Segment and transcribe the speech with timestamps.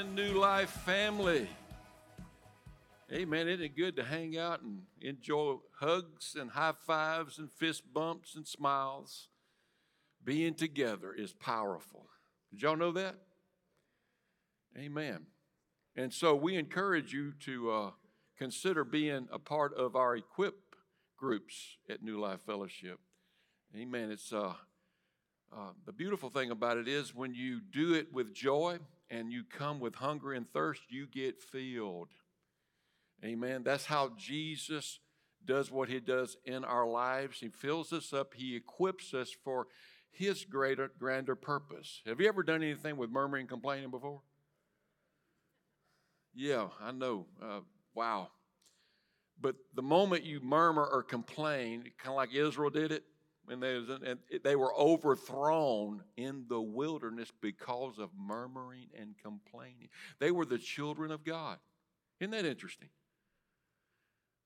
[0.00, 1.46] morning, New Life family.
[3.12, 3.48] Amen.
[3.48, 8.34] Isn't it good to hang out and enjoy hugs and high fives and fist bumps
[8.34, 9.28] and smiles?
[10.24, 12.06] Being together is powerful.
[12.50, 13.16] Did y'all know that?
[14.78, 15.26] Amen.
[15.96, 17.90] And so we encourage you to uh,
[18.38, 20.76] consider being a part of our equip
[21.18, 23.00] groups at New Life Fellowship.
[23.76, 24.10] Amen.
[24.10, 24.54] It's uh,
[25.54, 28.78] uh, the beautiful thing about it is when you do it with joy
[29.10, 32.08] and you come with hunger and thirst, you get filled.
[33.24, 33.62] Amen.
[33.64, 35.00] That's how Jesus
[35.44, 37.40] does what he does in our lives.
[37.40, 39.66] He fills us up, he equips us for
[40.12, 42.02] his greater, grander purpose.
[42.06, 44.20] Have you ever done anything with murmuring and complaining before?
[46.34, 47.26] Yeah, I know.
[47.42, 47.60] Uh,
[47.94, 48.28] wow.
[49.40, 53.04] But the moment you murmur or complain, kind of like Israel did it,
[53.50, 59.88] and they, and they were overthrown in the wilderness because of murmuring and complaining.
[60.18, 61.58] They were the children of God.
[62.20, 62.88] Isn't that interesting?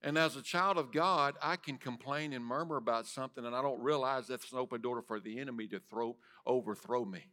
[0.01, 3.61] And as a child of God, I can complain and murmur about something, and I
[3.61, 7.29] don't realize that's an open door for the enemy to throw overthrow me.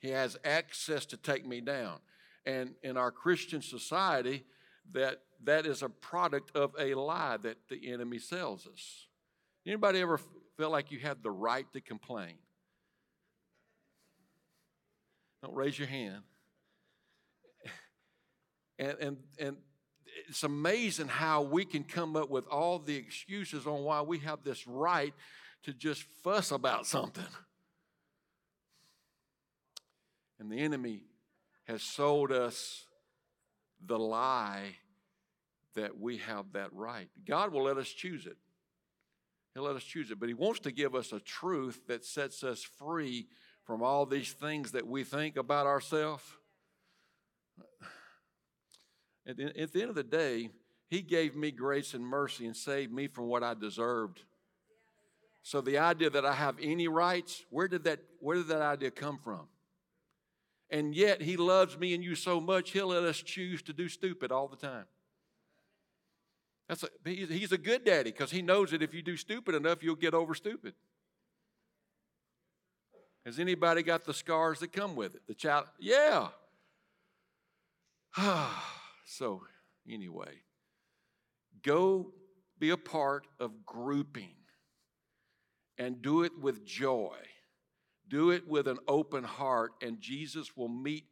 [0.00, 1.98] He has access to take me down.
[2.44, 4.44] And in our Christian society,
[4.92, 9.06] that that is a product of a lie that the enemy sells us.
[9.64, 10.20] Anybody ever
[10.56, 12.34] feel like you have the right to complain?
[15.42, 16.22] Don't raise your hand.
[18.78, 19.56] And, and, and
[20.28, 24.44] it's amazing how we can come up with all the excuses on why we have
[24.44, 25.14] this right
[25.64, 27.24] to just fuss about something.
[30.38, 31.04] And the enemy
[31.64, 32.84] has sold us
[33.84, 34.76] the lie
[35.74, 37.08] that we have that right.
[37.26, 38.36] God will let us choose it.
[39.54, 42.42] He'll let us choose it, but He wants to give us a truth that sets
[42.42, 43.26] us free
[43.64, 46.24] from all these things that we think about ourselves.
[49.26, 50.50] At at the end of the day,
[50.88, 54.22] He gave me grace and mercy and saved me from what I deserved.
[55.42, 58.90] So the idea that I have any rights, where did that, where did that idea
[58.90, 59.48] come from?
[60.70, 63.88] And yet He loves me and you so much, He'll let us choose to do
[63.88, 64.86] stupid all the time.
[66.72, 69.82] That's a, he's a good daddy because he knows that if you do stupid enough,
[69.82, 70.72] you'll get over stupid.
[73.26, 75.20] Has anybody got the scars that come with it?
[75.28, 76.28] The child, yeah.
[79.04, 79.42] so,
[79.86, 80.40] anyway,
[81.62, 82.14] go
[82.58, 84.36] be a part of grouping
[85.76, 87.18] and do it with joy.
[88.08, 91.04] Do it with an open heart, and Jesus will meet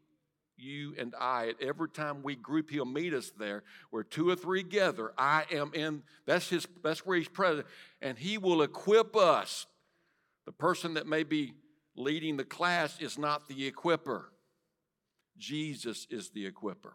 [0.60, 3.62] you and I, at every time we group, He'll meet us there.
[3.90, 6.02] Where two or three gather, I am in.
[6.26, 6.66] That's His.
[6.82, 7.66] That's where He's present,
[8.00, 9.66] and He will equip us.
[10.46, 11.54] The person that may be
[11.96, 14.24] leading the class is not the equiper.
[15.38, 16.94] Jesus is the equiper.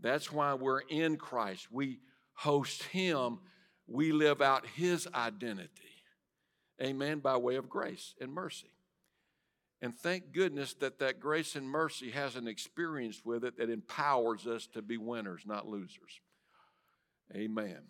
[0.00, 1.68] That's why we're in Christ.
[1.70, 2.00] We
[2.34, 3.38] host Him.
[3.86, 5.70] We live out His identity.
[6.82, 7.20] Amen.
[7.20, 8.73] By way of grace and mercy.
[9.84, 14.46] And thank goodness that that grace and mercy has an experience with it that empowers
[14.46, 16.22] us to be winners, not losers.
[17.36, 17.80] Amen.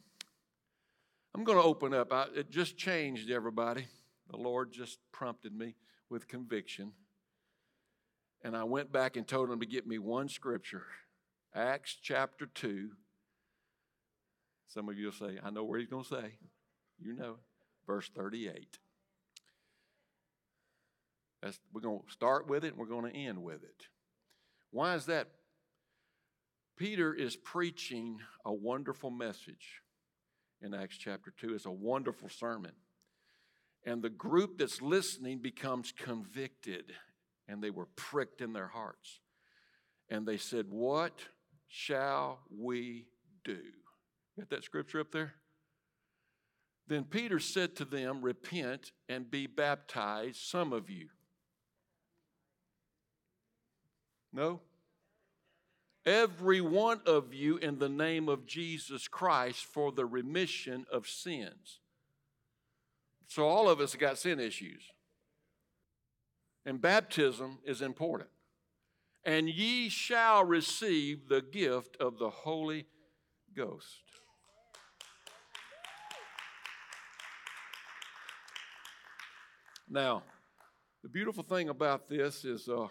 [1.33, 2.13] I'm going to open up.
[2.13, 3.87] I, it just changed everybody.
[4.29, 5.77] The Lord just prompted me
[6.11, 6.91] with conviction.
[8.43, 10.87] And I went back and told him to get me one scripture
[11.55, 12.91] Acts chapter 2.
[14.67, 16.33] Some of you will say, I know where he's going to say.
[17.01, 17.37] You know,
[17.87, 18.81] verse 38.
[21.45, 23.89] That's, we're going to start with it and we're going to end with it.
[24.71, 25.29] Why is that?
[26.79, 29.83] Peter is preaching a wonderful message
[30.63, 31.55] in Acts chapter 2.
[31.55, 32.73] It's a wonderful sermon.
[33.85, 36.95] And the group that's listening becomes convicted
[37.47, 39.21] and they were pricked in their hearts.
[40.09, 41.21] And they said, What
[41.69, 43.05] shall we
[43.45, 43.61] do?
[44.39, 45.35] Got that scripture up there?
[46.87, 51.09] Then Peter said to them, Repent and be baptized, some of you.
[54.35, 54.61] No?
[56.05, 61.79] Every one of you in the name of Jesus Christ for the remission of sins.
[63.29, 64.83] So, all of us got sin issues.
[66.67, 68.29] And baptism is important.
[69.25, 72.87] And ye shall receive the gift of the Holy
[73.57, 74.03] Ghost.
[79.89, 80.23] Now,
[81.03, 82.89] the beautiful thing about this is uh,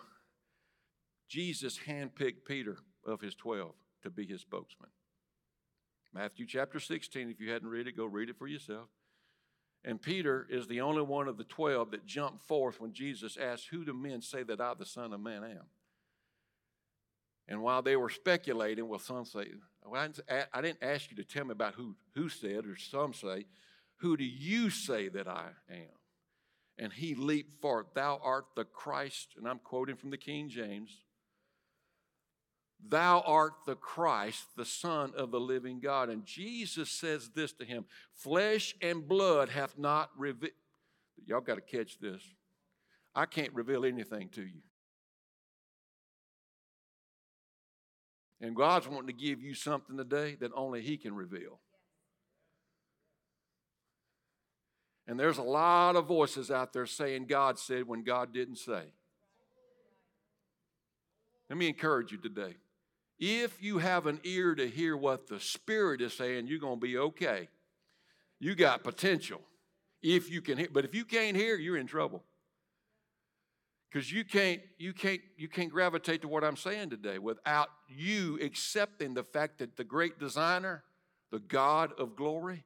[1.34, 2.78] Jesus handpicked Peter
[3.08, 3.72] of his 12
[4.04, 4.92] to be his spokesman.
[6.14, 8.88] Matthew chapter 16, if you hadn't read it, go read it for yourself.
[9.84, 13.70] And Peter is the only one of the 12 that jumped forth when Jesus asked,
[13.72, 15.66] Who do men say that I, the Son of Man, am?
[17.48, 19.48] And while they were speculating, well, some say,
[19.84, 22.78] well, I, didn't, I didn't ask you to tell me about who, who said, or
[22.78, 23.48] some say,
[24.02, 25.98] Who do you say that I am?
[26.78, 29.30] And he leaped forth, Thou art the Christ.
[29.36, 30.92] And I'm quoting from the King James.
[32.90, 36.10] Thou art the Christ, the Son of the living God.
[36.10, 40.54] And Jesus says this to him Flesh and blood hath not revealed.
[41.26, 42.22] Y'all got to catch this.
[43.16, 44.62] I can't reveal anything to you.
[48.42, 51.60] And God's wanting to give you something today that only He can reveal.
[55.08, 58.84] And there's a lot of voices out there saying God said when God didn't say.
[61.50, 62.56] Let me encourage you today.
[63.26, 66.86] If you have an ear to hear what the Spirit is saying, you're going to
[66.86, 67.48] be okay.
[68.38, 69.40] You got potential.
[70.02, 72.22] If you can hear, but if you can't hear, you're in trouble.
[73.90, 78.40] Because you can't, you can't, you can't gravitate to what I'm saying today without you
[78.42, 80.84] accepting the fact that the great designer,
[81.32, 82.66] the God of glory,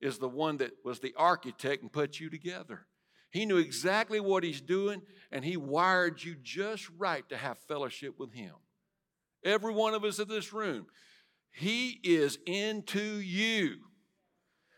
[0.00, 2.86] is the one that was the architect and put you together.
[3.30, 8.18] He knew exactly what he's doing, and he wired you just right to have fellowship
[8.18, 8.54] with him.
[9.44, 10.86] Every one of us in this room,
[11.50, 13.76] he is into you.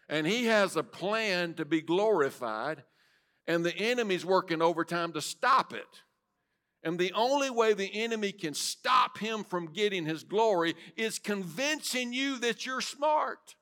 [0.09, 2.85] And he has a plan to be glorified
[3.47, 6.03] and the enemy's working overtime to stop it.
[6.83, 12.13] And the only way the enemy can stop him from getting his glory is convincing
[12.13, 13.57] you that you're smart.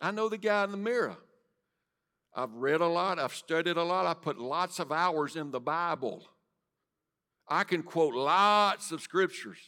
[0.00, 1.16] I know the guy in the mirror.
[2.34, 5.60] I've read a lot, I've studied a lot, I put lots of hours in the
[5.60, 6.24] Bible.
[7.50, 9.58] I can quote lots of scriptures.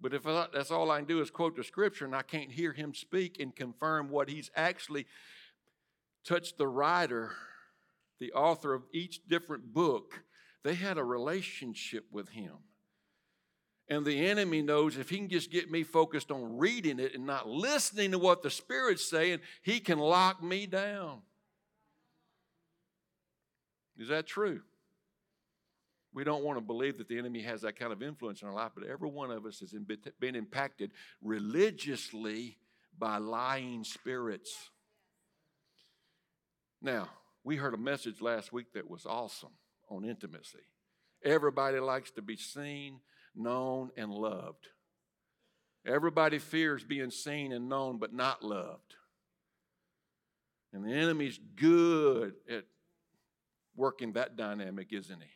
[0.00, 2.50] But if I, that's all I can do is quote the scripture and I can't
[2.50, 5.06] hear him speak and confirm what he's actually
[6.24, 7.32] touched the writer,
[8.18, 10.22] the author of each different book,
[10.64, 12.54] they had a relationship with him.
[13.88, 17.24] And the enemy knows if he can just get me focused on reading it and
[17.24, 21.20] not listening to what the Spirit's saying, he can lock me down.
[23.96, 24.62] Is that true?
[26.16, 28.54] We don't want to believe that the enemy has that kind of influence in our
[28.54, 29.74] life, but every one of us has
[30.18, 32.56] been impacted religiously
[32.98, 34.70] by lying spirits.
[36.80, 37.10] Now,
[37.44, 39.50] we heard a message last week that was awesome
[39.90, 40.64] on intimacy.
[41.22, 43.00] Everybody likes to be seen,
[43.34, 44.68] known, and loved.
[45.86, 48.94] Everybody fears being seen and known but not loved.
[50.72, 52.64] And the enemy's good at
[53.76, 55.35] working that dynamic, isn't he?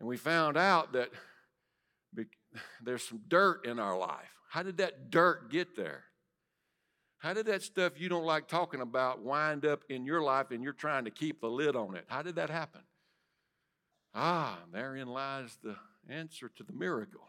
[0.00, 1.10] And we found out that
[2.82, 4.34] there's some dirt in our life.
[4.48, 6.04] How did that dirt get there?
[7.18, 10.64] How did that stuff you don't like talking about wind up in your life and
[10.64, 12.04] you're trying to keep the lid on it?
[12.08, 12.80] How did that happen?
[14.14, 15.76] Ah, therein lies the
[16.08, 17.28] answer to the miracle.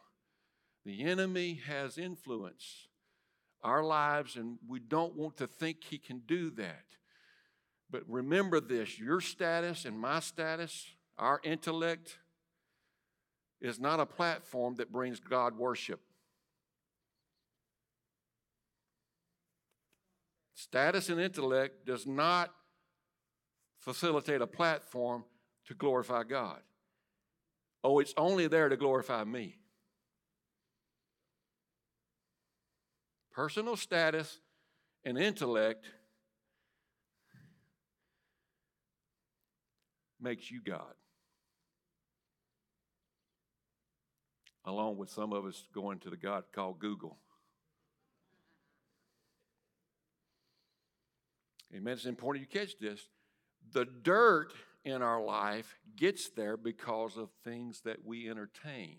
[0.86, 2.88] The enemy has influence
[3.64, 6.86] our lives, and we don't want to think he can do that.
[7.90, 10.88] But remember this your status and my status,
[11.18, 12.18] our intellect,
[13.62, 16.02] is not a platform that brings God worship.
[20.56, 22.54] Status and intellect does not
[23.80, 25.24] facilitate a platform
[25.66, 26.60] to glorify God.
[27.84, 29.58] Oh, it's only there to glorify me.
[33.32, 34.40] Personal status
[35.04, 35.86] and intellect
[40.20, 40.94] makes you God.
[44.66, 47.18] Along with some of us going to the God called Google.
[51.76, 51.94] Amen.
[51.94, 53.08] It's important you catch this.
[53.72, 54.50] The dirt
[54.84, 58.98] in our life gets there because of things that we entertain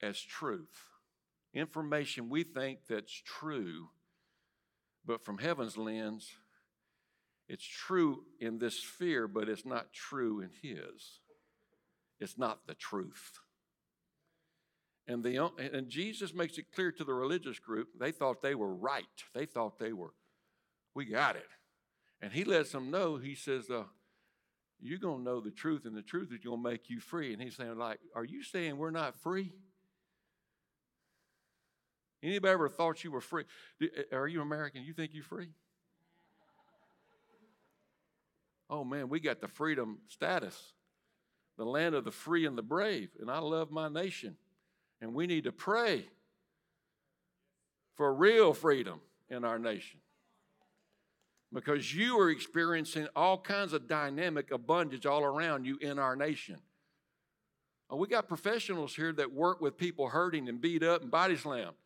[0.00, 0.86] as truth.
[1.52, 3.88] Information we think that's true,
[5.04, 6.30] but from heaven's lens,
[7.48, 11.20] it's true in this sphere, but it's not true in His.
[12.20, 13.38] It's not the truth.
[15.08, 18.74] And, the, and Jesus makes it clear to the religious group, they thought they were
[18.74, 19.06] right.
[19.34, 20.12] They thought they were,
[20.94, 21.48] we got it.
[22.20, 23.84] And he lets them know, he says, uh,
[24.80, 27.32] you're going to know the truth, and the truth is going to make you free.
[27.32, 29.52] And he's saying, like, are you saying we're not free?
[32.22, 33.44] Anybody ever thought you were free?
[34.12, 34.82] Are you American?
[34.82, 35.48] You think you're free?
[38.70, 40.74] Oh man, we got the freedom status,
[41.56, 44.36] the land of the free and the brave, and I love my nation.
[45.00, 46.06] And we need to pray
[47.94, 50.00] for real freedom in our nation.
[51.52, 56.58] because you are experiencing all kinds of dynamic abundance all around you in our nation.
[57.90, 61.36] Oh, we got professionals here that work with people hurting and beat up and body
[61.36, 61.76] slammed,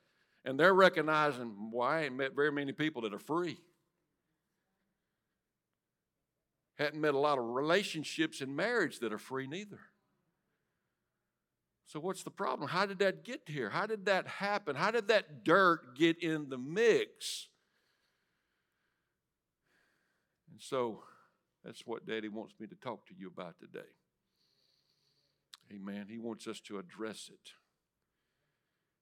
[0.45, 3.59] and they're recognizing, well, I ain't met very many people that are free.
[6.75, 9.78] Hadn't met a lot of relationships in marriage that are free neither.
[11.92, 12.70] So, what's the problem?
[12.70, 13.68] How did that get here?
[13.68, 14.75] How did that happen?
[14.75, 17.49] How did that dirt get in the mix?
[20.50, 21.02] And so,
[21.62, 23.90] that's what Daddy wants me to talk to you about today.
[25.70, 26.06] Amen.
[26.08, 27.50] He wants us to address it.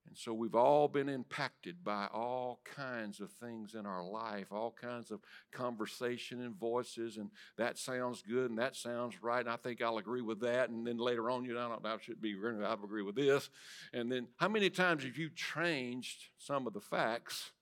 [0.07, 4.75] And so we've all been impacted by all kinds of things in our life, all
[4.81, 5.21] kinds of
[5.53, 9.99] conversation and voices, and that sounds good and that sounds right, and I think I'll
[9.99, 10.71] agree with that.
[10.71, 13.51] And then later on, you know, I should be—I'll agree with this.
[13.93, 17.53] And then how many times have you changed some of the facts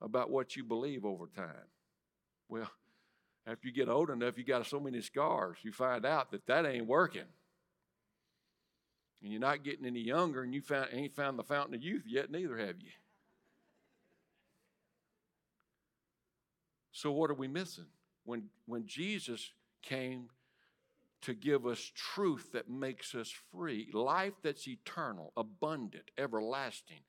[0.00, 1.68] about what you believe over time?
[2.48, 2.70] Well,
[3.46, 6.64] after you get old enough, you got so many scars, you find out that that
[6.64, 7.26] ain't working
[9.22, 12.04] and you're not getting any younger, and you found, ain't found the fountain of youth
[12.06, 12.90] yet, neither have you.
[16.92, 17.86] So, what are we missing?
[18.24, 20.28] When, when Jesus came
[21.22, 27.00] to give us truth that makes us free, life that's eternal, abundant, everlasting.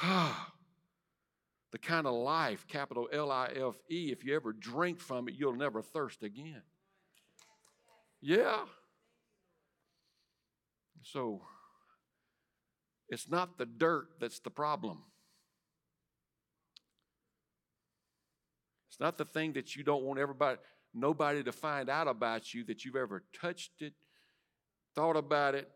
[0.02, 5.34] the kind of life, capital L I F E, if you ever drink from it,
[5.36, 6.62] you'll never thirst again.
[8.20, 8.64] Yeah.
[11.02, 11.42] So
[13.08, 15.02] it's not the dirt that's the problem.
[18.88, 20.58] It's not the thing that you don't want everybody,
[20.94, 23.94] nobody to find out about you that you've ever touched it,
[24.94, 25.68] thought about it,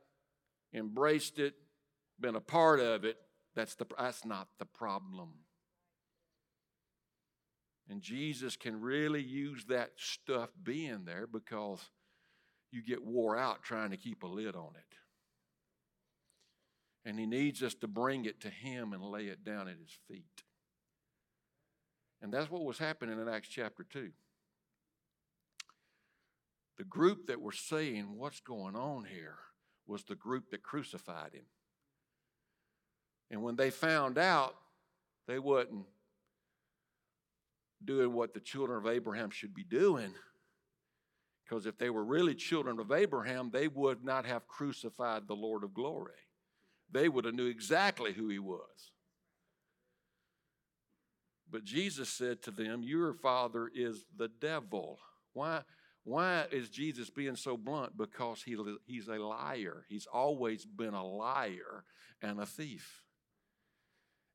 [0.75, 1.55] embraced it,
[2.21, 3.17] been a part of it.
[3.55, 5.31] That's, the, that's not the problem.
[7.89, 11.81] And Jesus can really use that stuff being there because
[12.71, 14.97] you get wore out trying to keep a lid on it.
[17.05, 19.97] And He needs us to bring it to Him and lay it down at His
[20.09, 20.43] feet.
[22.23, 24.11] And that's what was happening in Acts chapter 2.
[26.79, 29.37] The group that were saying, What's going on here?
[29.87, 31.45] was the group that crucified Him.
[33.31, 34.55] And when they found out,
[35.27, 35.85] they wasn't
[37.85, 40.15] doing what the children of Abraham should be doing.
[41.45, 45.65] Because if they were really children of Abraham, they would not have crucified the Lord
[45.65, 46.13] of glory
[46.95, 48.93] they would have knew exactly who he was.
[51.51, 54.99] But Jesus said to them, Your father is the devil.
[55.33, 55.63] Why,
[56.05, 57.97] why is Jesus being so blunt?
[57.97, 59.85] Because he, he's a liar.
[59.89, 61.85] He's always been a liar
[62.23, 63.03] and a thief.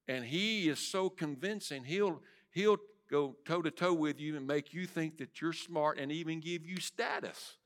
[0.07, 2.77] And he is so convincing, he'll, he'll
[3.09, 6.41] go toe to toe with you and make you think that you're smart and even
[6.41, 7.57] give you status.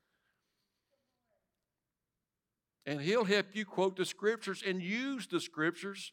[2.85, 6.11] And he'll help you quote the scriptures and use the scriptures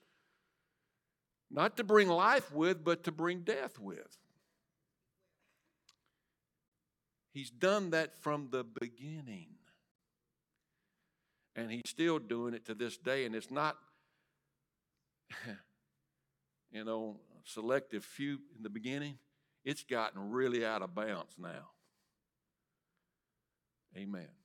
[1.50, 4.16] not to bring life with, but to bring death with.
[7.32, 9.48] He's done that from the beginning.
[11.56, 13.24] And he's still doing it to this day.
[13.24, 13.76] And it's not,
[16.72, 19.18] you know, selective few in the beginning.
[19.64, 21.70] It's gotten really out of bounds now.
[23.96, 24.39] Amen.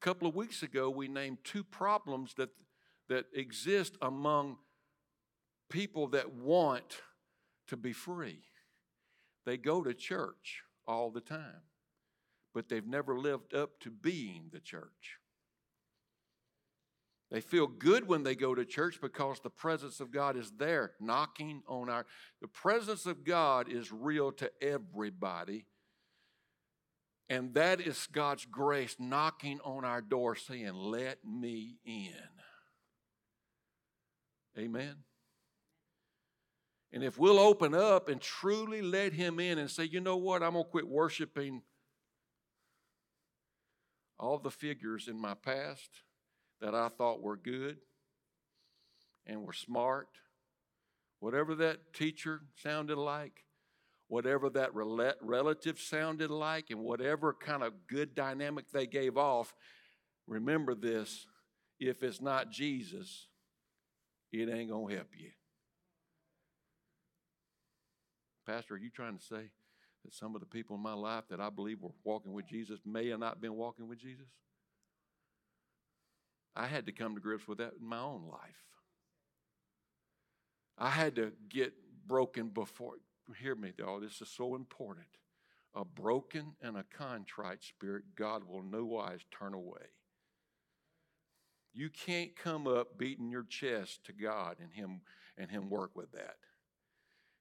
[0.00, 2.48] A couple of weeks ago, we named two problems that,
[3.08, 4.56] that exist among
[5.68, 7.02] people that want
[7.68, 8.40] to be free.
[9.44, 11.62] They go to church all the time,
[12.54, 15.18] but they've never lived up to being the church.
[17.30, 20.92] They feel good when they go to church because the presence of God is there
[20.98, 22.06] knocking on our.
[22.40, 25.66] The presence of God is real to everybody,
[27.30, 32.12] and that is God's grace knocking on our door saying, Let me in.
[34.58, 34.96] Amen.
[36.92, 40.42] And if we'll open up and truly let Him in and say, you know what,
[40.42, 41.62] I'm going to quit worshiping
[44.18, 45.88] all the figures in my past
[46.60, 47.76] that I thought were good
[49.24, 50.08] and were smart,
[51.20, 53.44] whatever that teacher sounded like,
[54.10, 59.54] whatever that relative sounded like and whatever kind of good dynamic they gave off,
[60.26, 61.28] remember this
[61.78, 63.28] if it's not Jesus,
[64.32, 65.30] it ain't going to help you.
[68.44, 69.50] Pastor, are you trying to say
[70.04, 72.80] that some of the people in my life that I believe were walking with Jesus
[72.84, 74.26] may have not been walking with Jesus?
[76.56, 78.40] I had to come to grips with that in my own life.
[80.76, 81.74] I had to get
[82.08, 82.96] broken before
[83.32, 85.06] hear me, y'all, this is so important.
[85.74, 89.86] A broken and a contrite spirit, God will no wise turn away.
[91.72, 95.02] You can't come up beating your chest to God and Him
[95.38, 96.36] and Him work with that.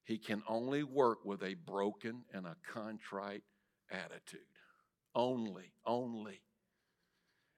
[0.03, 3.43] He can only work with a broken and a contrite
[3.91, 4.41] attitude.
[5.15, 6.41] Only, only.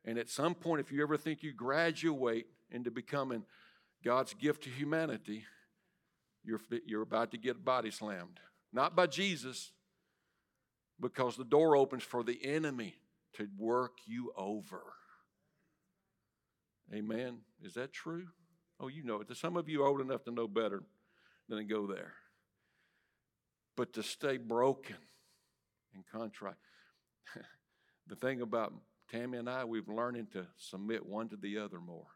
[0.05, 3.43] And at some point, if you ever think you graduate into becoming
[4.03, 5.45] God's gift to humanity,
[6.43, 8.39] you're, you're about to get body slammed.
[8.73, 9.71] Not by Jesus,
[10.99, 12.95] because the door opens for the enemy
[13.33, 14.81] to work you over.
[16.93, 17.39] Amen.
[17.63, 18.27] Is that true?
[18.79, 19.35] Oh, you know it.
[19.35, 20.83] Some of you are old enough to know better
[21.47, 22.13] than to go there.
[23.77, 24.97] But to stay broken
[25.93, 26.55] and contrite.
[28.07, 28.73] the thing about
[29.09, 32.07] Tammy and I, we've learning to submit one to the other more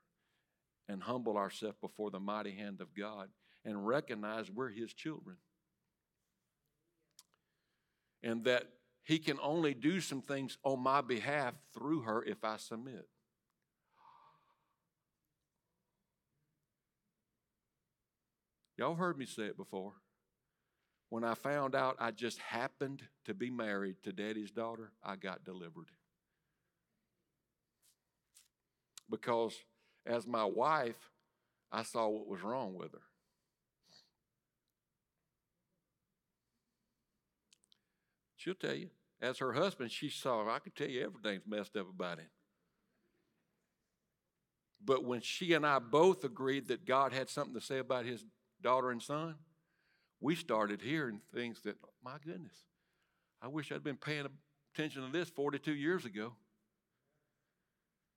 [0.88, 3.30] and humble ourselves before the mighty hand of God
[3.66, 5.38] and recognize we're His children.
[8.24, 8.70] And that
[9.04, 13.08] He can only do some things on my behalf through her if I submit.
[18.78, 19.94] Y'all heard me say it before.
[21.10, 25.46] When I found out I just happened to be married to daddy's daughter, I got
[25.46, 25.92] delivered.
[29.10, 29.56] Because
[30.06, 31.12] as my wife,
[31.72, 33.02] I saw what was wrong with her.
[38.46, 38.90] She'll tell you.
[39.22, 42.28] As her husband, she saw, I can tell you everything's messed up about him.
[44.84, 48.24] But when she and I both agreed that God had something to say about his
[48.62, 49.34] daughter and son,
[50.22, 52.54] we started hearing things that, my goodness,
[53.42, 54.28] I wish I'd been paying
[54.76, 56.34] attention to this 42 years ago.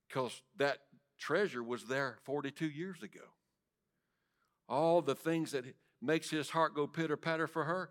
[0.09, 0.81] Because that
[1.19, 3.25] treasure was there 42 years ago.
[4.69, 5.65] All the things that
[6.03, 7.89] makes his heart go pitter patter for her,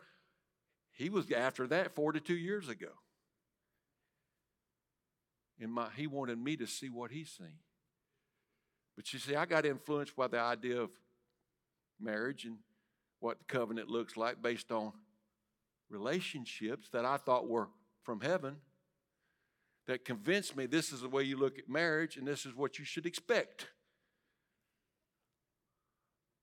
[0.98, 2.90] he was after that 42 years ago.
[5.60, 7.60] And my, he wanted me to see what he's seen.
[8.96, 10.90] But you see, I got influenced by the idea of
[12.00, 12.58] marriage and
[13.20, 14.92] what the covenant looks like based on
[15.90, 17.70] relationships that I thought were
[18.04, 18.58] from heaven
[19.86, 22.80] that convinced me this is the way you look at marriage and this is what
[22.80, 23.68] you should expect.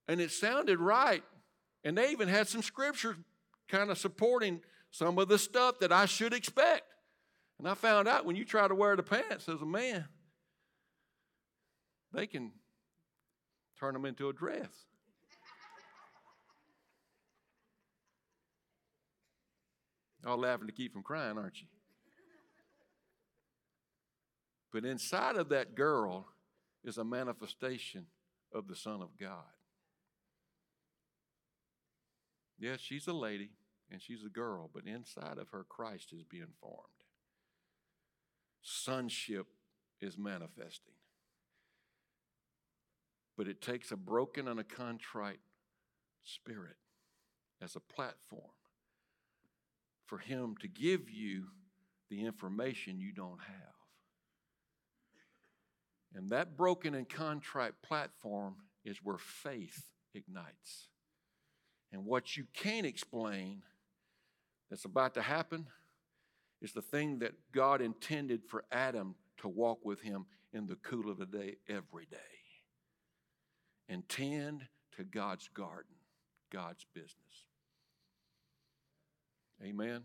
[0.07, 1.25] And it sounded right.
[1.83, 3.17] And they even had some scriptures
[3.69, 6.85] kind of supporting some of the stuff that I should expect.
[7.59, 10.05] And I found out when you try to wear the pants as a man,
[12.13, 12.53] they can
[13.79, 14.69] turn them into a dress.
[20.27, 21.67] All laughing to keep from crying, aren't you?
[24.73, 26.27] But inside of that girl
[26.83, 28.07] is a manifestation
[28.53, 29.45] of the Son of God.
[32.59, 33.51] Yes, she's a lady
[33.91, 36.79] and she's a girl, but inside of her, Christ is being formed.
[38.63, 39.47] Sonship
[40.01, 40.95] is manifesting.
[43.37, 45.41] But it takes a broken and a contrite
[46.23, 46.77] spirit
[47.61, 48.53] as a platform
[50.07, 51.45] for Him to give you
[52.11, 53.75] the information you don't have.
[56.15, 59.83] And that broken and contrite platform is where faith
[60.15, 60.89] ignites.
[61.95, 63.63] And what you can't explain
[64.69, 65.69] that's about to happen
[66.61, 71.09] is the thing that God intended for Adam to walk with him in the cool
[71.09, 72.17] of the day every day
[73.89, 75.95] and tend to God's garden,
[76.51, 77.15] God's business.
[79.63, 80.03] Amen.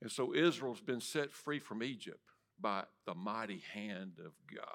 [0.00, 4.68] And so Israel's been set free from Egypt by the mighty hand of God.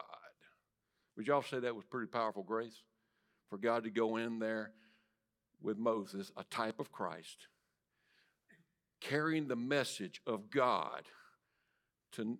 [1.18, 2.84] Would y'all say that was pretty powerful grace?
[3.50, 4.74] For God to go in there
[5.64, 7.48] with Moses, a type of Christ,
[9.00, 11.04] carrying the message of God
[12.12, 12.38] to,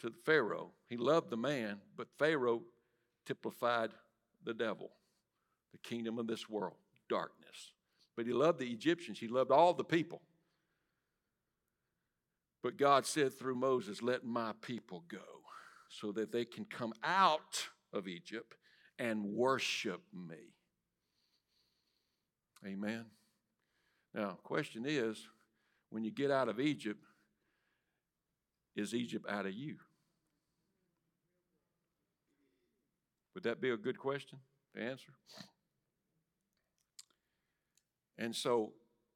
[0.00, 0.72] to Pharaoh.
[0.88, 2.62] He loved the man, but Pharaoh
[3.26, 3.90] typified
[4.44, 4.90] the devil,
[5.70, 6.76] the kingdom of this world,
[7.08, 7.72] darkness.
[8.16, 10.22] But he loved the Egyptians, he loved all the people.
[12.62, 15.18] But God said through Moses, Let my people go
[15.88, 18.56] so that they can come out of Egypt
[18.98, 20.54] and worship me.
[22.66, 23.04] Amen.
[24.14, 25.26] Now, question is
[25.90, 27.02] when you get out of Egypt,
[28.76, 29.76] is Egypt out of you?
[33.34, 34.38] Would that be a good question
[34.74, 35.12] to answer?
[38.18, 38.72] And so,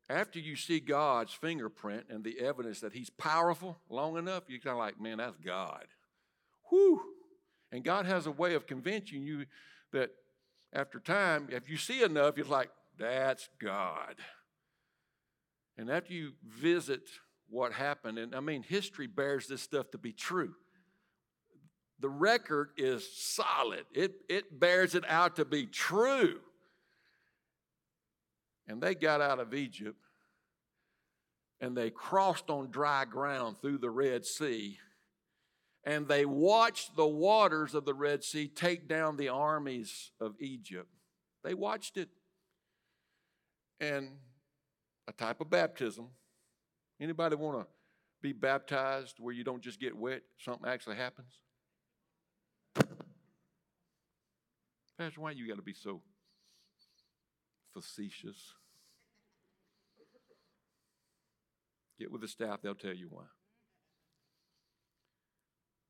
[0.08, 4.74] after you see God's fingerprint and the evidence that He's powerful long enough, you're kind
[4.74, 5.84] of like, man, that's God.
[6.70, 7.02] Whew.
[7.72, 9.46] And God has a way of convincing you
[9.92, 10.10] that
[10.72, 14.16] after time, if you see enough, you're like, that's God.
[15.76, 17.02] And after you visit
[17.48, 20.54] what happened, and I mean, history bears this stuff to be true.
[22.00, 26.40] The record is solid, it, it bears it out to be true.
[28.68, 29.96] And they got out of Egypt
[31.60, 34.78] and they crossed on dry ground through the Red Sea.
[35.84, 40.88] And they watched the waters of the Red Sea take down the armies of Egypt.
[41.44, 42.08] They watched it.
[43.80, 44.10] And
[45.08, 46.08] a type of baptism.
[47.00, 47.66] Anybody want to
[48.22, 51.32] be baptized where you don't just get wet, something actually happens?
[54.98, 56.00] Pastor, why you got to be so
[57.74, 58.54] facetious?
[61.98, 63.24] Get with the staff, they'll tell you why.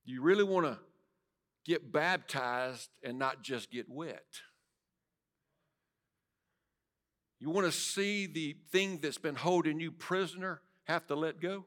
[0.05, 0.79] You really want to
[1.64, 4.25] get baptized and not just get wet.
[7.38, 11.66] You want to see the thing that's been holding you prisoner have to let go?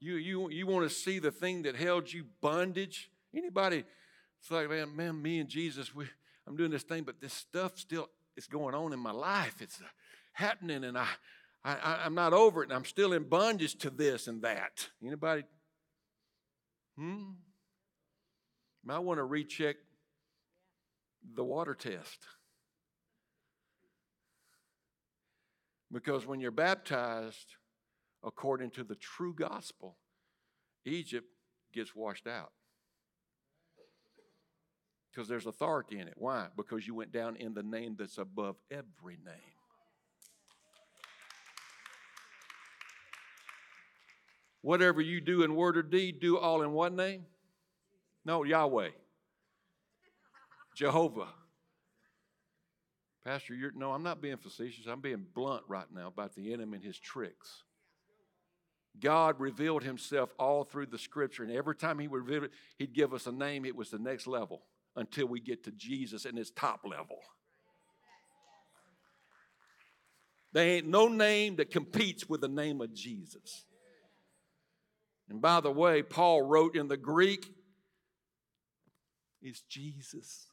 [0.00, 3.10] You, you, you want to see the thing that held you bondage?
[3.34, 3.84] Anybody,
[4.40, 6.06] it's like, man, man me and Jesus, we,
[6.46, 9.60] I'm doing this thing, but this stuff still is going on in my life.
[9.60, 9.86] It's uh,
[10.32, 11.08] happening, and I,
[11.64, 14.88] I, I'm not over it, and I'm still in bondage to this and that.
[15.04, 15.44] Anybody?
[16.98, 17.30] Hmm?
[18.88, 19.76] I want to recheck
[21.34, 22.18] the water test.
[25.94, 27.54] Because when you're baptized
[28.24, 29.96] according to the true gospel,
[30.84, 31.28] Egypt
[31.72, 32.50] gets washed out.
[35.10, 36.14] Because there's authority in it.
[36.16, 36.48] Why?
[36.56, 39.54] Because you went down in the name that's above every name.
[44.62, 47.26] Whatever you do in word or deed, do all in what name?
[48.24, 48.88] No, Yahweh.
[50.74, 51.28] Jehovah.
[53.24, 54.86] Pastor, you're, no, I'm not being facetious.
[54.86, 57.62] I'm being blunt right now about the enemy and his tricks.
[59.00, 62.92] God revealed himself all through the scripture, and every time he would reveal it, he'd
[62.92, 63.64] give us a name.
[63.64, 64.62] It was the next level
[64.94, 67.18] until we get to Jesus and his top level.
[70.52, 73.64] There ain't no name that competes with the name of Jesus.
[75.28, 77.50] And by the way, Paul wrote in the Greek,
[79.42, 80.46] it's Jesus.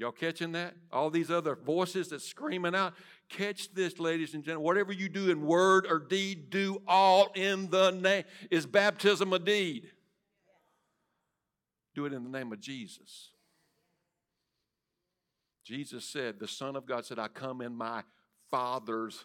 [0.00, 0.74] Y'all catching that?
[0.90, 2.94] All these other voices that's screaming out.
[3.28, 4.64] Catch this, ladies and gentlemen.
[4.64, 8.24] Whatever you do in word or deed, do all in the name.
[8.50, 9.90] Is baptism a deed?
[11.94, 13.32] Do it in the name of Jesus.
[15.66, 18.02] Jesus said, the Son of God said, I come in my
[18.50, 19.22] Father's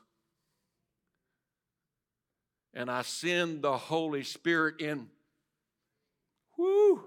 [2.74, 5.08] and I send the Holy Spirit in.
[6.58, 7.02] Whoo!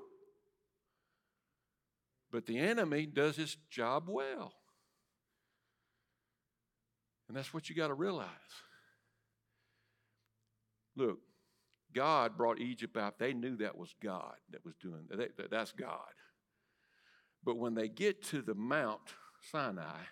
[2.39, 4.53] But the enemy does his job well.
[7.27, 8.29] And that's what you got to realize.
[10.95, 11.19] Look,
[11.93, 13.19] God brought Egypt out.
[13.19, 15.51] They knew that was God that was doing that.
[15.51, 15.99] That's God.
[17.43, 19.01] But when they get to the Mount
[19.51, 20.03] Sinai,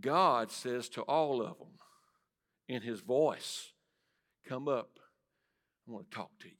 [0.00, 1.74] God says to all of them
[2.68, 3.72] in his voice,
[4.48, 5.00] Come up.
[5.88, 6.54] I want to talk to you.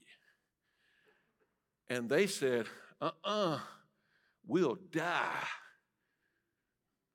[1.88, 2.66] And they said,
[3.00, 3.58] Uh uh-uh, uh,
[4.48, 5.46] we'll die.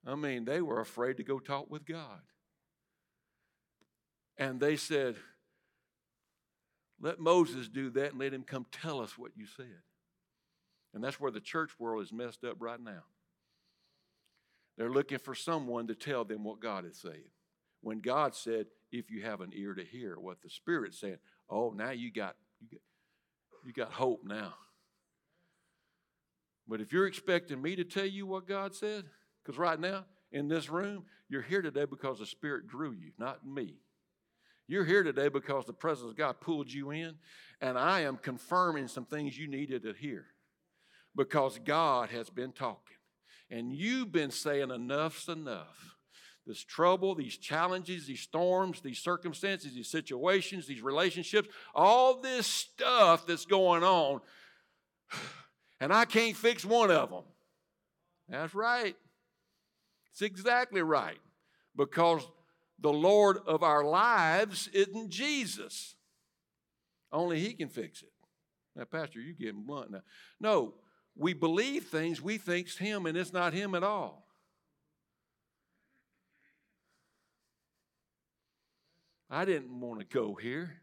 [0.05, 2.21] I mean, they were afraid to go talk with God.
[4.37, 5.15] And they said,
[7.01, 9.81] let Moses do that and let him come tell us what you said.
[10.93, 13.03] And that's where the church world is messed up right now.
[14.77, 17.29] They're looking for someone to tell them what God is saying.
[17.81, 21.17] When God said, if you have an ear to hear what the Spirit's saying,
[21.49, 22.81] oh, now you got, you got,
[23.65, 24.53] you got hope now.
[26.67, 29.05] But if you're expecting me to tell you what God said,
[29.43, 33.45] because right now in this room, you're here today because the Spirit drew you, not
[33.45, 33.75] me.
[34.67, 37.15] You're here today because the presence of God pulled you in,
[37.59, 40.25] and I am confirming some things you needed to hear
[41.15, 42.97] because God has been talking.
[43.49, 45.97] And you've been saying enough's enough.
[46.47, 53.25] This trouble, these challenges, these storms, these circumstances, these situations, these relationships, all this stuff
[53.25, 54.21] that's going on
[55.83, 57.23] and I can't fix one of them.
[58.29, 58.95] That's right.
[60.11, 61.19] It's exactly right.
[61.75, 62.25] Because
[62.79, 65.95] the Lord of our lives isn't Jesus.
[67.11, 68.13] Only He can fix it.
[68.77, 70.03] Now, Pastor, you're getting blunt now.
[70.39, 70.75] No,
[71.17, 74.25] we believe things we think's Him, and it's not Him at all.
[79.29, 80.77] I didn't want to go here,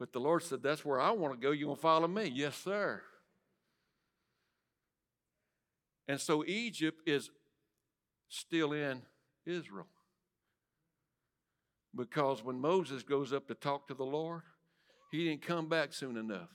[0.00, 1.52] but the Lord said, That's where I want to go.
[1.52, 2.24] You want to follow me?
[2.34, 3.02] Yes, sir.
[6.08, 7.30] And so Egypt is
[8.28, 9.02] still in
[9.44, 9.86] Israel.
[11.94, 14.42] Because when Moses goes up to talk to the Lord,
[15.10, 16.50] he didn't come back soon enough.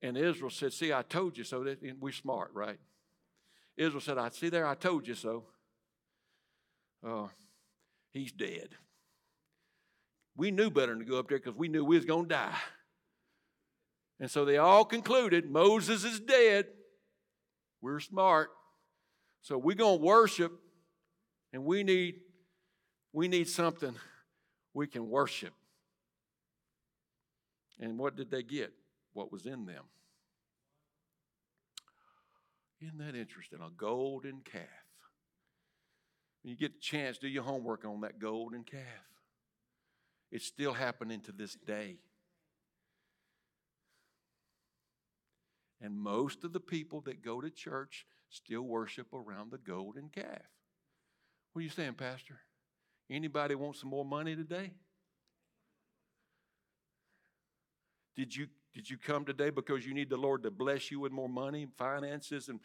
[0.00, 1.64] And Israel said, See, I told you so.
[2.00, 2.78] We're smart, right?
[3.76, 5.44] Israel said, I see there, I told you so.
[7.04, 7.30] Oh,
[8.10, 8.70] he's dead.
[10.36, 12.34] We knew better than to go up there because we knew we was going to
[12.34, 12.56] die.
[14.20, 16.66] And so they all concluded Moses is dead.
[17.80, 18.50] We're smart.
[19.40, 20.52] So we're going to worship
[21.52, 22.16] and we need
[23.12, 23.94] we need something
[24.74, 25.54] we can worship.
[27.80, 28.72] And what did they get?
[29.12, 29.84] What was in them?
[32.80, 33.60] Isn't that interesting?
[33.60, 34.62] A golden calf.
[36.42, 38.82] When you get the chance, do your homework on that golden calf.
[40.30, 41.96] It's still happening to this day.
[45.80, 50.42] And most of the people that go to church still worship around the golden calf.
[51.52, 52.40] What are you saying, Pastor?
[53.10, 54.72] Anybody want some more money today?
[58.16, 61.12] Did you, did you come today because you need the Lord to bless you with
[61.12, 62.60] more money, finances, and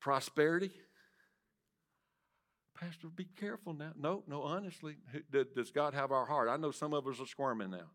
[0.00, 0.72] prosperity?
[2.78, 3.92] Pastor, be careful now.
[3.96, 4.96] No, no, honestly,
[5.30, 6.48] does God have our heart?
[6.48, 7.90] I know some of us are squirming now.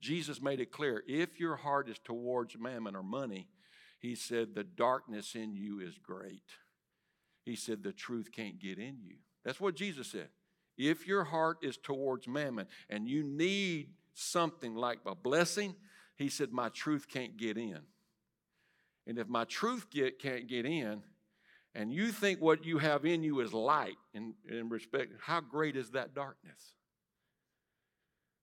[0.00, 3.48] Jesus made it clear if your heart is towards mammon or money,
[3.98, 6.44] he said, the darkness in you is great.
[7.44, 9.16] He said, the truth can't get in you.
[9.44, 10.28] That's what Jesus said.
[10.76, 15.74] If your heart is towards mammon and you need something like a blessing,
[16.16, 17.80] he said, my truth can't get in.
[19.06, 21.02] And if my truth get, can't get in,
[21.74, 25.76] and you think what you have in you is light in, in respect, how great
[25.76, 26.74] is that darkness?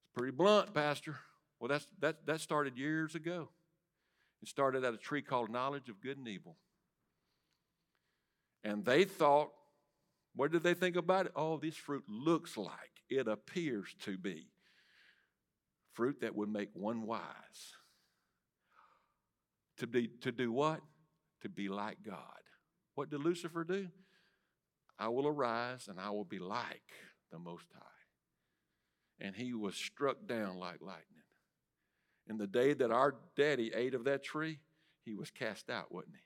[0.03, 1.15] It's pretty blunt, Pastor.
[1.59, 3.49] Well, that's, that, that started years ago.
[4.45, 6.57] Started at a tree called knowledge of good and evil.
[8.63, 9.49] And they thought,
[10.35, 11.31] what did they think about it?
[11.35, 14.47] Oh, this fruit looks like, it appears to be
[15.93, 17.21] fruit that would make one wise.
[19.77, 20.81] To, be, to do what?
[21.41, 22.19] To be like God.
[22.95, 23.87] What did Lucifer do?
[24.97, 26.83] I will arise and I will be like
[27.31, 27.81] the Most High.
[29.19, 31.14] And he was struck down like lightning.
[32.27, 34.59] In the day that our daddy ate of that tree,
[35.03, 36.21] he was cast out, wasn't he?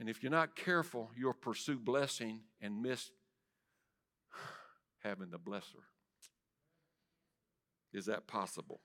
[0.00, 3.10] And if you're not careful, you'll pursue blessing and miss
[5.02, 5.84] having the blesser.
[7.92, 8.80] Is that possible?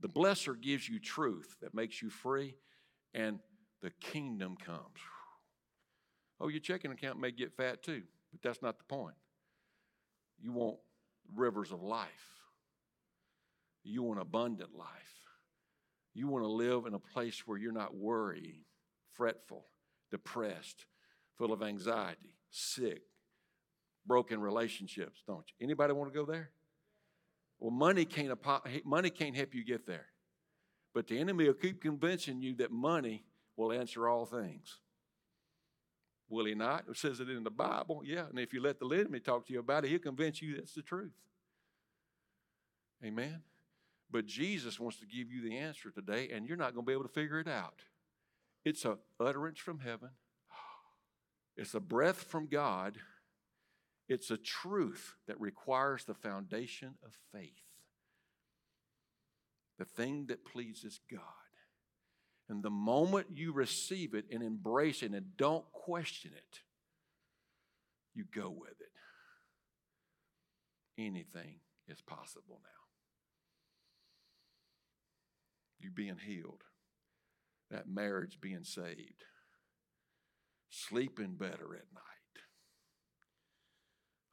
[0.00, 2.56] The blesser gives you truth that makes you free,
[3.14, 3.38] and
[3.80, 4.98] the kingdom comes.
[6.40, 8.02] Oh, your checking account may get fat too,
[8.32, 9.16] but that's not the point.
[10.42, 10.78] You want
[11.34, 12.08] rivers of life.
[13.82, 14.88] You want abundant life.
[16.12, 18.64] You want to live in a place where you're not worrying,
[19.12, 19.66] fretful,
[20.10, 20.86] depressed,
[21.38, 23.02] full of anxiety, sick,
[24.06, 25.64] broken relationships, don't you?
[25.64, 26.50] Anybody want to go there?
[27.58, 28.32] Well, money can't,
[28.84, 30.06] money can't help you get there.
[30.92, 33.24] But the enemy will keep convincing you that money
[33.56, 34.80] will answer all things.
[36.30, 36.84] Will he not?
[36.88, 38.02] It says it in the Bible.
[38.04, 38.26] Yeah.
[38.30, 40.74] And if you let the enemy talk to you about it, he'll convince you that's
[40.74, 41.12] the truth.
[43.04, 43.42] Amen.
[44.10, 46.92] But Jesus wants to give you the answer today, and you're not going to be
[46.92, 47.82] able to figure it out.
[48.64, 50.10] It's a utterance from heaven.
[51.56, 52.96] It's a breath from God.
[54.08, 57.50] It's a truth that requires the foundation of faith.
[59.78, 61.20] The thing that pleases God.
[62.50, 66.58] And the moment you receive it and embrace it and don't question it,
[68.12, 68.90] you go with it.
[71.00, 72.68] Anything is possible now.
[75.78, 76.64] You being healed,
[77.70, 79.22] that marriage being saved,
[80.70, 82.42] sleeping better at night.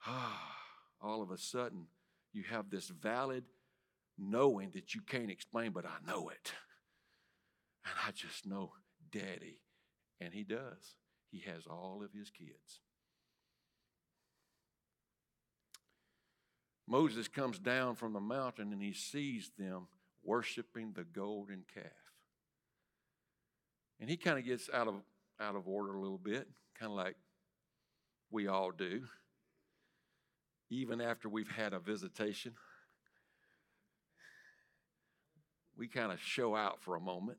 [0.07, 0.55] Ah,
[1.03, 1.85] all of a sudden,
[2.33, 3.43] you have this valid
[4.17, 6.53] knowing that you can't explain, but I know it.
[7.87, 8.71] And I just know
[9.11, 9.59] Daddy.
[10.19, 10.97] And He does.
[11.31, 12.81] He has all of His kids.
[16.87, 19.87] Moses comes down from the mountain and he sees them
[20.23, 21.83] worshiping the golden calf.
[23.99, 24.95] And he kind of gets out of,
[25.39, 26.47] out of order a little bit,
[26.79, 27.15] kind of like
[28.31, 29.03] we all do,
[30.69, 32.53] even after we've had a visitation.
[35.77, 37.37] We kind of show out for a moment.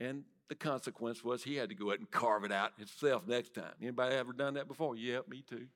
[0.00, 3.54] And the consequence was he had to go out and carve it out himself next
[3.54, 3.72] time.
[3.80, 4.96] Anybody ever done that before?
[4.96, 5.66] Yeah, me too.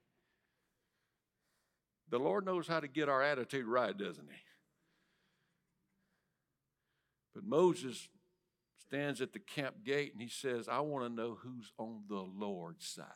[2.10, 4.38] The Lord knows how to get our attitude right, doesn't he?
[7.34, 8.08] But Moses
[8.86, 12.16] stands at the camp gate and he says, I want to know who's on the
[12.16, 13.06] Lord's side.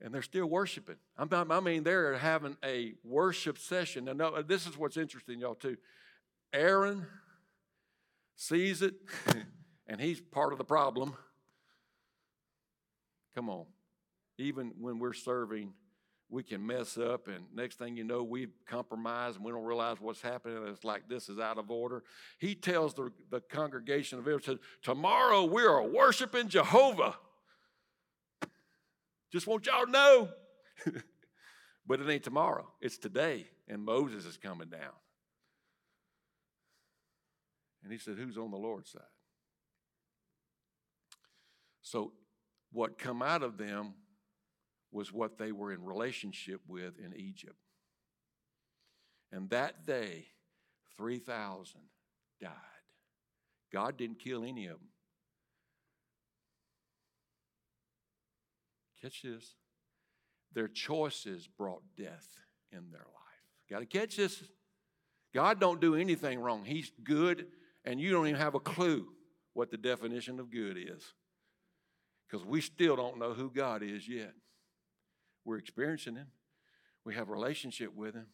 [0.00, 0.96] And they're still worshiping.
[1.16, 4.08] I mean, they're having a worship session.
[4.08, 5.76] And no, this is what's interesting, y'all, too.
[6.52, 7.06] Aaron
[8.36, 8.94] sees it,
[9.88, 11.16] and he's part of the problem.
[13.34, 13.66] Come on.
[14.38, 15.72] Even when we're serving,
[16.28, 20.00] we can mess up, and next thing you know, we've compromised and we don't realize
[20.00, 20.58] what's happening.
[20.66, 22.02] It's like this is out of order.
[22.38, 27.16] He tells the, the congregation of Israel, Tomorrow we are worshiping Jehovah.
[29.32, 30.28] Just want y'all to know.
[31.86, 34.92] but it ain't tomorrow, it's today, and Moses is coming down.
[37.86, 39.02] And he said, Who's on the Lord's side?
[41.82, 42.14] So,
[42.72, 43.94] what come out of them
[44.90, 47.54] was what they were in relationship with in Egypt.
[49.30, 50.26] And that day,
[50.96, 51.80] 3,000
[52.40, 52.50] died.
[53.72, 54.88] God didn't kill any of them.
[59.00, 59.54] Catch this.
[60.54, 62.26] Their choices brought death
[62.72, 63.70] in their life.
[63.70, 64.42] Got to catch this.
[65.32, 66.64] God don't do anything wrong.
[66.64, 67.46] He's good,
[67.86, 69.06] and you don't even have a clue
[69.54, 71.14] what the definition of good is.
[72.28, 74.34] Because we still don't know who God is yet.
[75.44, 76.26] We're experiencing Him,
[77.04, 78.26] we have a relationship with Him,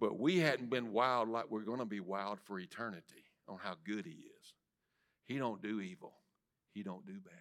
[0.00, 3.74] but we hadn't been wild like we're going to be wild for eternity on how
[3.84, 4.54] good He is.
[5.26, 6.14] He don't do evil.
[6.72, 7.34] He don't do bad.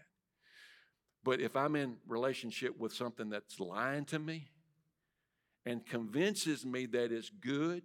[1.23, 4.49] But if I'm in relationship with something that's lying to me
[5.65, 7.83] and convinces me that it's good,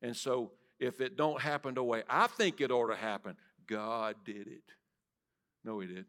[0.00, 3.36] and so if it don't happen the way I think it ought to happen,
[3.68, 4.72] God did it.
[5.64, 6.06] No, He did.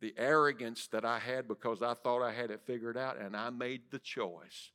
[0.00, 3.50] The arrogance that I had because I thought I had it figured out and I
[3.50, 4.72] made the choice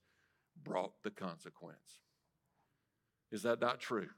[0.63, 2.01] brought the consequence.
[3.31, 4.09] Is that not true?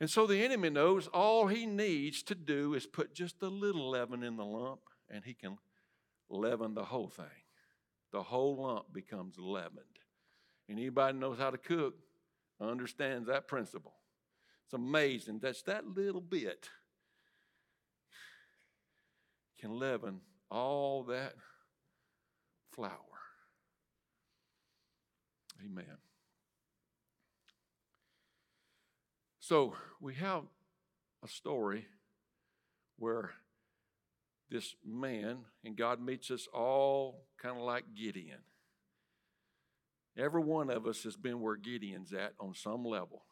[0.00, 3.90] And so the enemy knows all he needs to do is put just a little
[3.90, 5.56] leaven in the lump, and he can
[6.28, 7.24] leaven the whole thing.
[8.12, 9.95] The whole lump becomes leavened.
[10.68, 11.94] And anybody knows how to cook
[12.60, 13.94] understands that principle.
[14.64, 15.40] It's amazing.
[15.40, 16.68] That's that little bit
[19.60, 21.34] can leaven all that
[22.72, 22.90] flour.
[25.64, 25.96] Amen.
[29.40, 30.42] So we have
[31.24, 31.86] a story
[32.98, 33.30] where
[34.50, 38.40] this man, and God meets us all kind of like Gideon.
[40.18, 43.24] Every one of us has been where Gideon's at on some level,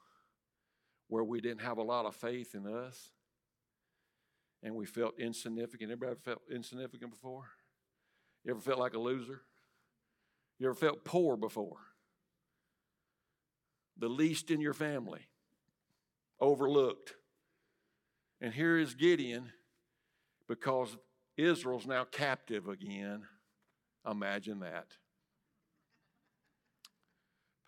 [1.09, 3.11] where we didn't have a lot of faith in us
[4.64, 5.92] and we felt insignificant.
[5.92, 7.51] Everybody felt insignificant before?
[8.44, 9.42] You ever felt like a loser?
[10.59, 11.77] You ever felt poor before?
[13.99, 15.29] The least in your family
[16.40, 17.14] overlooked.
[18.40, 19.53] And here is Gideon
[20.49, 20.97] because
[21.37, 23.23] Israel's now captive again.
[24.11, 24.87] Imagine that.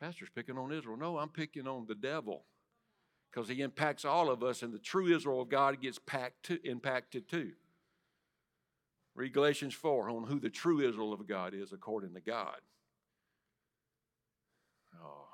[0.01, 0.97] Pastor's picking on Israel.
[0.97, 2.45] No, I'm picking on the devil
[3.31, 5.99] because he impacts all of us, and the true Israel of God gets
[6.45, 7.53] to, impacted too.
[9.15, 12.61] Read Galatians 4 on who the true Israel of God is according to God.
[15.03, 15.29] Oh.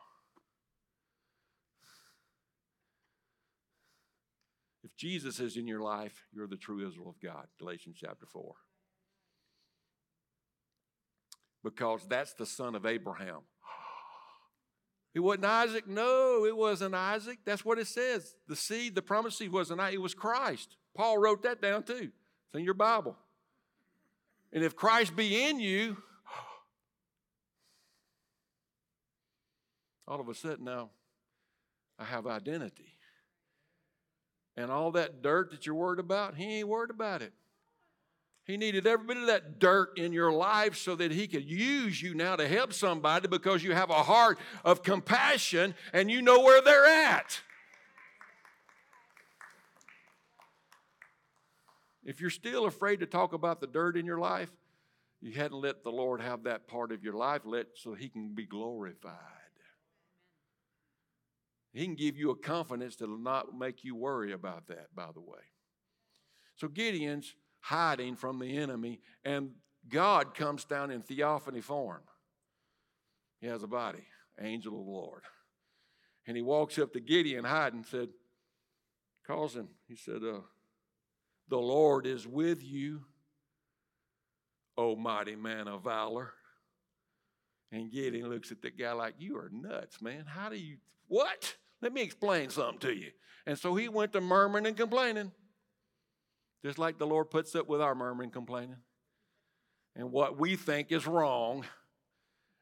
[4.85, 8.55] If Jesus is in your life, you're the true Israel of God, Galatians chapter 4.
[11.65, 13.43] Because that's the son of Abraham.
[15.15, 15.87] It wasn't Isaac.
[15.87, 17.39] No, it wasn't Isaac.
[17.45, 18.35] That's what it says.
[18.49, 20.77] The seed, the promised seed wasn't it was Christ.
[20.95, 22.11] Paul wrote that down too.
[22.49, 23.17] It's in your Bible.
[24.53, 25.97] And if Christ be in you,
[30.09, 30.91] all of a sudden now
[31.99, 32.95] I have identity.
[34.57, 37.33] And all that dirt that you're worried about, he ain't worried about it.
[38.45, 42.03] He needed every bit of that dirt in your life so that he could use
[42.03, 46.41] you now to help somebody because you have a heart of compassion and you know
[46.41, 47.41] where they're at.
[52.05, 54.51] If you're still afraid to talk about the dirt in your life,
[55.21, 58.35] you hadn't let the Lord have that part of your life let so he can
[58.35, 59.15] be glorified.
[61.73, 65.21] He can give you a confidence that'll not make you worry about that, by the
[65.21, 65.39] way.
[66.57, 69.53] So Gideon's hiding from the enemy, and
[69.89, 72.03] God comes down in theophany form.
[73.41, 74.05] He has a body,
[74.41, 75.23] angel of the Lord.
[76.27, 78.09] And he walks up to Gideon hiding said,
[79.27, 79.69] calls him.
[79.89, 80.41] He said, uh,
[81.49, 83.03] The Lord is with you,
[84.77, 86.33] O mighty man of valor.
[87.73, 90.25] And Gideon looks at the guy like, You are nuts, man.
[90.27, 90.77] How do you,
[91.09, 91.57] what?
[91.81, 93.11] Let me explain something to you.
[93.47, 95.33] And so he went to murmuring and complaining.
[96.65, 98.77] Just like the Lord puts up with our murmuring, complaining,
[99.97, 101.65] and what we think is wrong.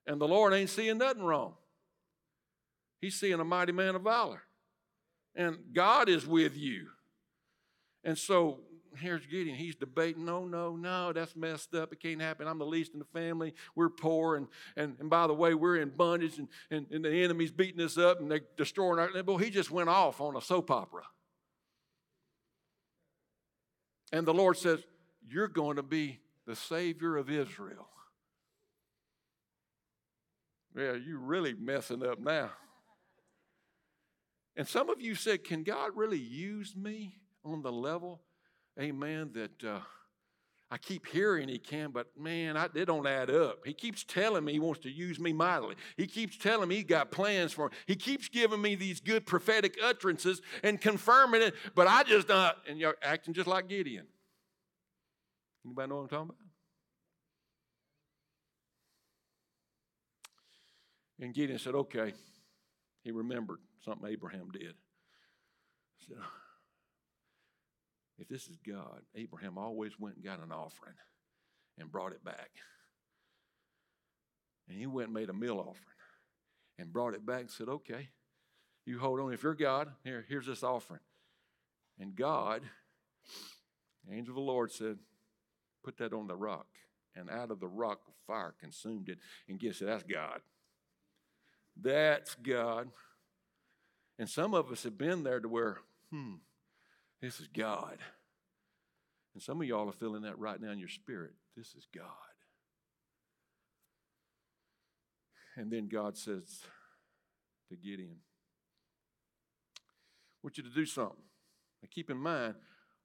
[0.06, 1.54] And the Lord ain't seeing nothing wrong.
[3.00, 4.42] He's seeing a mighty man of valor.
[5.34, 6.88] And God is with you.
[8.02, 8.60] And so
[8.96, 9.56] here's Gideon.
[9.56, 11.92] He's debating, no, no, no, that's messed up.
[11.92, 12.48] It can't happen.
[12.48, 13.54] I'm the least in the family.
[13.74, 14.36] We're poor.
[14.36, 17.82] And, and, and by the way, we're in bondage and, and, and the enemy's beating
[17.82, 19.10] us up and they're destroying our.
[19.22, 21.02] Well, he just went off on a soap opera.
[24.12, 24.80] And the Lord says,
[25.28, 27.88] You're going to be the Savior of Israel.
[30.76, 32.50] Yeah, you're really messing up now.
[34.56, 38.20] And some of you said, Can God really use me on the level
[38.78, 39.80] amen, that uh,
[40.72, 43.66] I keep hearing he can, but man, I, they don't add up.
[43.66, 45.74] He keeps telling me he wants to use me mightily.
[45.96, 47.76] He keeps telling me he got plans for me.
[47.86, 52.58] He keeps giving me these good prophetic utterances and confirming it, but I just not,
[52.68, 54.06] and you're acting just like Gideon.
[55.64, 56.36] Anybody know what I'm talking about?
[61.20, 62.14] And Gideon said, okay.
[63.02, 64.74] He remembered something Abraham did.
[65.96, 66.18] He said,
[68.20, 70.94] if this is God, Abraham always went and got an offering
[71.78, 72.50] and brought it back.
[74.68, 75.96] And he went and made a meal offering
[76.78, 78.08] and brought it back and said, Okay,
[78.86, 79.32] you hold on.
[79.32, 81.00] If you're God, here, here's this offering.
[81.98, 82.62] And God,
[84.06, 84.98] the angel of the Lord said,
[85.82, 86.66] Put that on the rock.
[87.16, 89.18] And out of the rock, fire consumed it.
[89.48, 89.88] And guess what?
[89.88, 90.40] That's God.
[91.80, 92.90] That's God.
[94.18, 95.78] And some of us have been there to where,
[96.10, 96.34] hmm,
[97.20, 97.98] this is God.
[99.34, 101.32] And some of y'all are feeling that right now in your spirit.
[101.56, 102.04] This is God.
[105.56, 106.60] And then God says
[107.68, 108.16] to Gideon,
[109.76, 111.22] I want you to do something.
[111.82, 112.54] Now keep in mind,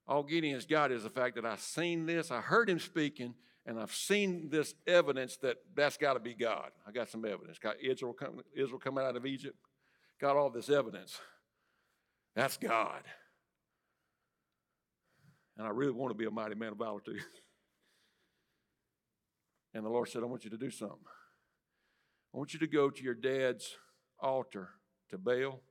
[0.08, 3.34] all Gideon's got is the fact that I've seen this, I heard him speaking,
[3.66, 6.70] and I've seen this evidence that that's got to be God.
[6.86, 7.58] I got some evidence.
[7.58, 8.14] Got Israel,
[8.54, 9.56] Israel coming out of Egypt.
[10.20, 11.18] Got all this evidence.
[12.34, 13.02] That's God.
[15.56, 17.16] And I really want to be a mighty man of valor too.
[19.74, 20.98] and the Lord said, I want you to do something.
[22.34, 23.76] I want you to go to your dad's
[24.20, 24.68] altar
[25.10, 25.62] to Baal.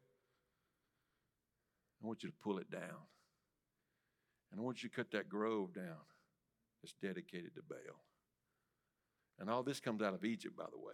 [2.04, 3.06] I want you to pull it down.
[4.52, 6.02] And I want you to cut that grove down
[6.82, 8.02] that's dedicated to Baal.
[9.40, 10.94] And all this comes out of Egypt, by the way.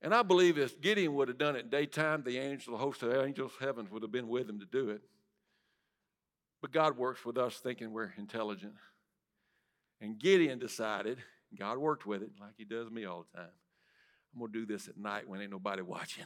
[0.00, 3.14] And I believe if Gideon would have done it daytime, the angel, the host of
[3.14, 5.02] angels, heavens would have been with him to do it.
[6.62, 8.74] But God works with us thinking we're intelligent.
[10.00, 11.18] And Gideon decided,
[11.58, 13.50] God worked with it like he does me all the time.
[14.32, 16.24] I'm going to do this at night when ain't nobody watching.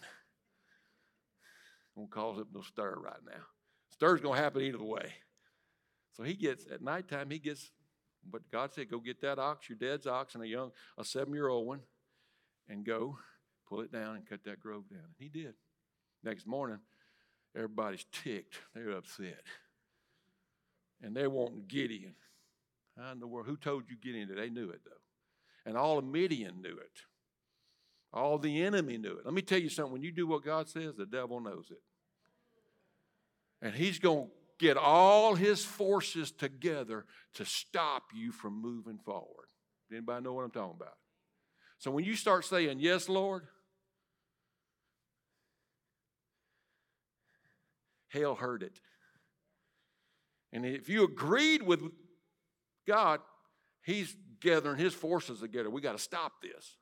[1.97, 3.43] I'm going to cause up no stir right now.
[3.89, 5.14] Stir's going to happen either way.
[6.12, 7.70] So he gets, at nighttime, he gets,
[8.30, 11.32] but God said, go get that ox, your dad's ox, and a young, a seven
[11.32, 11.80] year old one,
[12.68, 13.18] and go
[13.66, 15.01] pull it down and cut that grove down.
[15.01, 15.55] And he did.
[16.22, 16.78] Next morning,
[17.55, 18.57] everybody's ticked.
[18.74, 19.43] They're upset
[21.07, 22.14] and they want Gideon.
[23.12, 23.46] In the world?
[23.46, 24.28] Who told you Gideon?
[24.34, 24.90] They knew it though.
[25.64, 27.00] And all of Midian knew it.
[28.12, 29.24] All the enemy knew it.
[29.24, 29.92] Let me tell you something.
[29.92, 31.82] When you do what God says, the devil knows it.
[33.62, 37.04] And he's going to get all his forces together
[37.34, 39.48] to stop you from moving forward.
[39.92, 40.96] Anybody know what I'm talking about?
[41.78, 43.46] So when you start saying, Yes, Lord,
[48.09, 48.80] hell heard it.
[50.57, 51.82] And if you agreed with
[52.88, 53.20] God,
[53.84, 55.68] He's gathering His forces together.
[55.68, 56.78] We got to stop this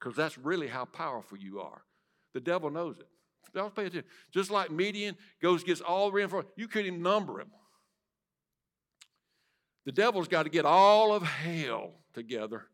[0.00, 1.82] because that's really how powerful you are.
[2.32, 3.06] The devil knows it.
[3.54, 4.08] Don't pay attention.
[4.32, 7.50] Just like Midian goes gets all the reinforcements, you couldn't even number him.
[9.84, 12.64] The devil's got to get all of hell together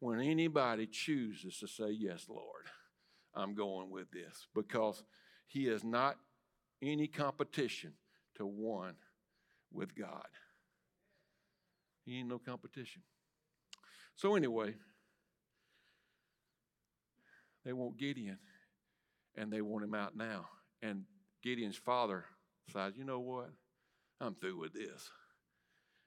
[0.00, 2.64] when anybody chooses to say, Yes, Lord,
[3.32, 5.04] I'm going with this, because
[5.46, 6.16] he is not
[6.82, 7.92] any competition
[8.38, 8.94] to one
[9.74, 10.26] with God.
[12.04, 13.02] He ain't no competition.
[14.16, 14.74] So, anyway,
[17.64, 18.38] they want Gideon
[19.36, 20.46] and they want him out now.
[20.82, 21.04] And
[21.42, 22.24] Gideon's father
[22.66, 23.50] decides, you know what?
[24.20, 25.10] I'm through with this.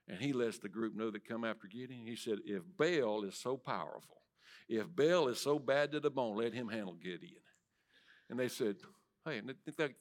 [0.07, 2.05] And he lets the group know that come after Gideon.
[2.05, 4.22] He said, if Baal is so powerful,
[4.70, 7.41] if Baal is so bad to the bone, let him handle Gideon.
[8.30, 8.78] And they said,
[9.26, 9.41] hey,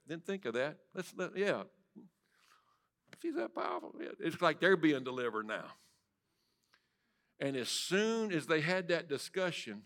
[0.09, 0.77] didn't think of that.
[0.95, 1.63] Let's, let, yeah,
[3.21, 3.95] She's that powerful.
[4.21, 5.65] It's like they're being delivered now.
[7.41, 9.83] And as soon as they had that discussion,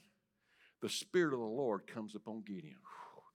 [0.82, 2.76] the Spirit of the Lord comes upon Gideon.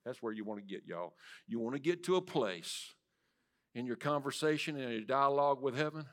[0.05, 1.13] That's where you want to get, y'all.
[1.47, 2.93] You want to get to a place
[3.73, 6.05] in your conversation and your dialogue with heaven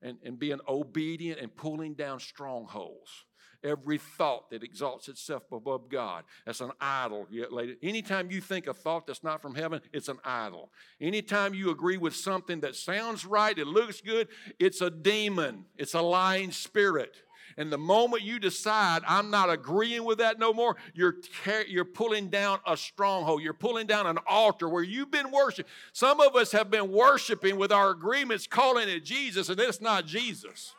[0.00, 3.10] and, and being obedient and pulling down strongholds.
[3.64, 7.28] Every thought that exalts itself above God, that's an idol.
[7.82, 10.70] Anytime you think a thought that's not from heaven, it's an idol.
[11.00, 15.94] Anytime you agree with something that sounds right, it looks good, it's a demon, it's
[15.94, 17.14] a lying spirit.
[17.56, 21.16] And the moment you decide, I'm not agreeing with that no more, you're,
[21.68, 23.42] you're pulling down a stronghold.
[23.42, 25.70] You're pulling down an altar where you've been worshiping.
[25.92, 30.06] Some of us have been worshiping with our agreements, calling it Jesus, and it's not
[30.06, 30.74] Jesus.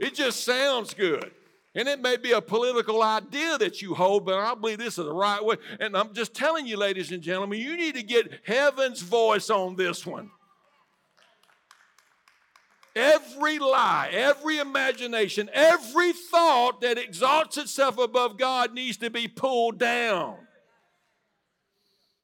[0.00, 1.30] It just sounds good.
[1.74, 5.04] And it may be a political idea that you hold, but I believe this is
[5.04, 5.56] the right way.
[5.78, 9.76] And I'm just telling you, ladies and gentlemen, you need to get heaven's voice on
[9.76, 10.30] this one.
[12.96, 19.78] Every lie, every imagination, every thought that exalts itself above God needs to be pulled
[19.78, 20.38] down.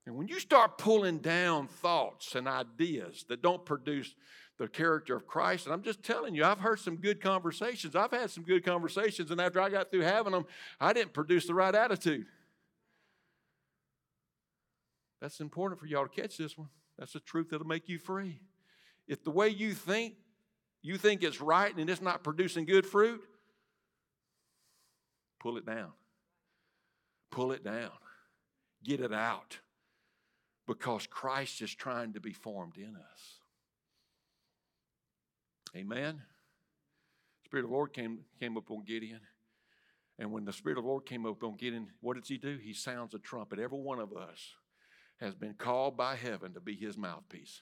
[0.06, 4.14] And when you start pulling down thoughts and ideas that don't produce
[4.58, 7.94] the character of Christ, and I'm just telling you, I've heard some good conversations.
[7.94, 10.46] I've had some good conversations, and after I got through having them,
[10.80, 12.26] I didn't produce the right attitude.
[15.20, 16.68] That's important for y'all to catch this one.
[16.98, 18.40] That's the truth that'll make you free.
[19.06, 20.14] If the way you think
[20.82, 23.20] you think it's right and it's not producing good fruit,
[25.40, 25.92] pull it down.
[27.30, 27.90] Pull it down.
[28.84, 29.58] Get it out.
[30.66, 33.35] Because Christ is trying to be formed in us.
[35.76, 36.22] Amen.
[37.44, 39.20] Spirit of the Lord came, came up on Gideon.
[40.18, 42.56] And when the Spirit of the Lord came up on Gideon, what does he do?
[42.56, 43.58] He sounds a trumpet.
[43.58, 44.54] Every one of us
[45.20, 47.60] has been called by heaven to be his mouthpiece.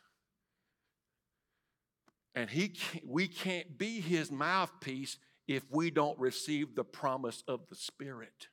[2.37, 7.61] And he can't, we can't be his mouthpiece if we don't receive the promise of
[7.69, 8.49] the Spirit.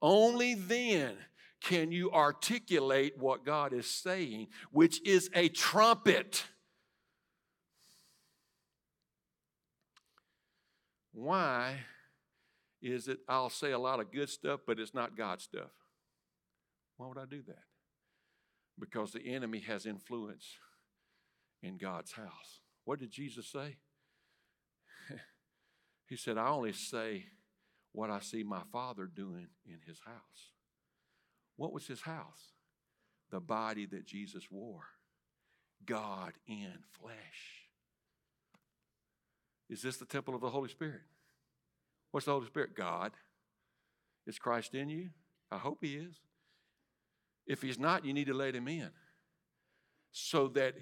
[0.00, 1.16] Only then
[1.62, 6.44] can you articulate what God is saying, which is a trumpet.
[11.12, 11.80] Why
[12.80, 15.70] is it I'll say a lot of good stuff, but it's not God stuff?
[16.96, 17.64] Why would I do that?
[18.78, 20.46] Because the enemy has influence
[21.62, 22.60] in God's house.
[22.84, 23.76] What did Jesus say?
[26.08, 27.26] he said, I only say
[27.92, 30.52] what I see my Father doing in his house.
[31.56, 32.52] What was his house?
[33.30, 34.84] The body that Jesus wore.
[35.84, 37.57] God in flesh.
[39.68, 41.00] Is this the temple of the Holy Spirit?
[42.10, 42.74] What's the Holy Spirit?
[42.74, 43.12] God.
[44.26, 45.10] Is Christ in you?
[45.50, 46.14] I hope He is.
[47.46, 48.90] If He's not, you need to let Him in
[50.12, 50.74] so that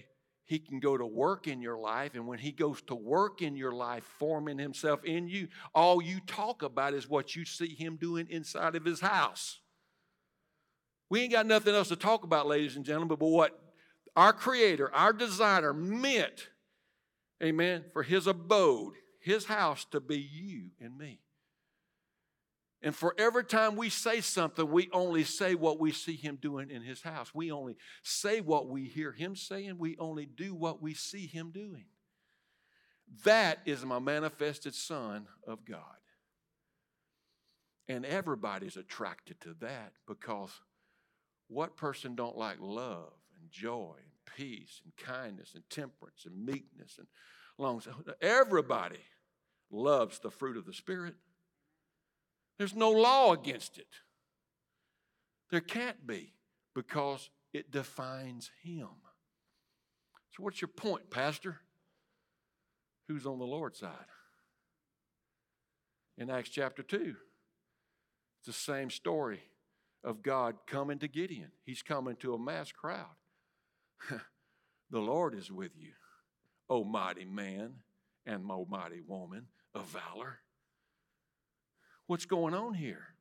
[0.46, 2.14] he can go to work in your life.
[2.14, 6.20] And when He goes to work in your life, forming Himself in you, all you
[6.26, 9.58] talk about is what you see Him doing inside of His house.
[11.10, 13.58] We ain't got nothing else to talk about, ladies and gentlemen, but what
[14.14, 16.48] our Creator, our designer meant,
[17.42, 21.20] amen, for His abode, His house to be you and me.
[22.82, 26.70] And for every time we say something, we only say what we see him doing
[26.70, 27.34] in his house.
[27.34, 29.78] We only say what we hear him saying.
[29.78, 31.86] We only do what we see him doing.
[33.24, 35.80] That is my manifested Son of God.
[37.88, 40.50] And everybody's attracted to that because
[41.48, 46.98] what person don't like love and joy and peace and kindness and temperance and meekness
[46.98, 47.06] and
[47.58, 47.80] long
[48.20, 49.00] everybody
[49.70, 51.14] loves the fruit of the spirit
[52.58, 53.88] there's no law against it.
[55.50, 56.32] There can't be
[56.74, 58.88] because it defines him.
[60.30, 61.60] So, what's your point, Pastor?
[63.08, 63.92] Who's on the Lord's side?
[66.18, 67.14] In Acts chapter 2,
[68.38, 69.42] it's the same story
[70.02, 71.52] of God coming to Gideon.
[71.64, 73.14] He's coming to a mass crowd.
[74.90, 75.92] the Lord is with you,
[76.68, 77.74] O mighty man
[78.24, 80.38] and O mighty woman of valor.
[82.06, 83.14] What's going on here?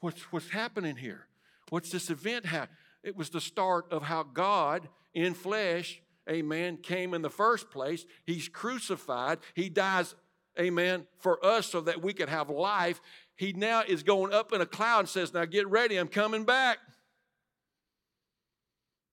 [0.00, 1.26] What's, what's happening here?
[1.70, 2.74] What's this event happen?
[3.02, 8.04] It was the start of how God in flesh, amen, came in the first place.
[8.24, 9.38] He's crucified.
[9.54, 10.14] He dies,
[10.58, 13.00] amen, for us so that we could have life.
[13.36, 16.44] He now is going up in a cloud and says, Now get ready, I'm coming
[16.44, 16.78] back.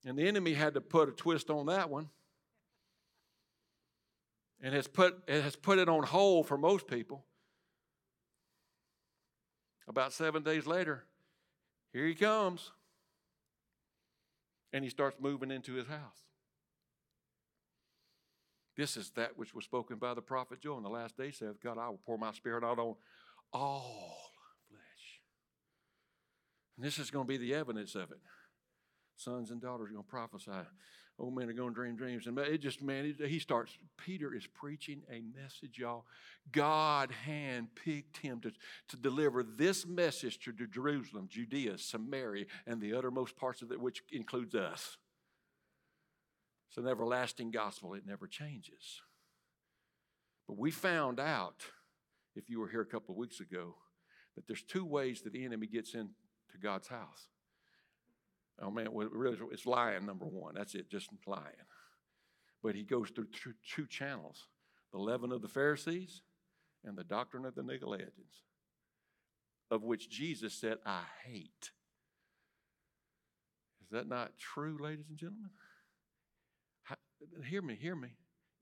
[0.06, 2.10] And the enemy had to put a twist on that one.
[4.62, 7.24] And has put, has put it on hold for most people.
[9.88, 11.04] About seven days later,
[11.92, 12.72] here he comes.
[14.72, 16.20] And he starts moving into his house.
[18.78, 21.62] This is that which was spoken by the prophet Joel in the last days saith,
[21.62, 22.96] God, I will pour my spirit out on
[23.52, 24.32] all
[24.70, 25.22] flesh.
[26.78, 28.20] And this is going to be the evidence of it.
[29.20, 30.52] Sons and daughters are going to prophesy.
[31.20, 32.26] old men are going to dream dreams.
[32.26, 36.06] And it just, man, he starts, Peter is preaching a message, y'all.
[36.54, 38.52] God handpicked him to,
[38.88, 44.04] to deliver this message to Jerusalem, Judea, Samaria, and the uttermost parts of it, which
[44.10, 44.96] includes us.
[46.70, 49.02] It's an everlasting gospel, it never changes.
[50.48, 51.66] But we found out,
[52.38, 53.76] if you were here a couple of weeks ago,
[54.36, 56.14] that there's two ways that the enemy gets into
[56.64, 57.28] God's house.
[58.62, 60.56] Oh man, really, it's lying, number one.
[60.56, 61.46] That's it, just lying.
[62.62, 64.48] But he goes through two, two channels
[64.92, 66.22] the leaven of the Pharisees
[66.84, 68.42] and the doctrine of the Nicolaitans,
[69.70, 71.72] of which Jesus said, I hate.
[73.82, 75.52] Is that not true, ladies and gentlemen?
[76.84, 76.96] How,
[77.48, 78.10] hear me, hear me.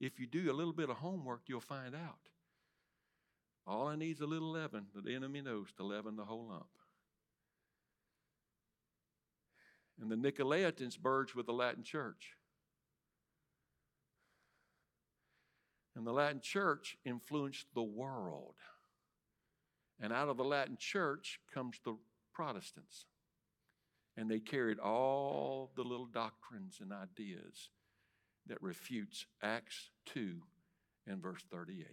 [0.00, 2.18] If you do a little bit of homework, you'll find out.
[3.66, 6.68] All I need is a little leaven the enemy knows to leaven the whole lump.
[10.00, 12.34] And the Nicolaitans merged with the Latin church.
[15.96, 18.54] And the Latin church influenced the world.
[20.00, 21.96] And out of the Latin church comes the
[22.32, 23.06] Protestants.
[24.16, 27.70] And they carried all the little doctrines and ideas
[28.46, 30.36] that refutes Acts 2
[31.06, 31.86] and verse 38.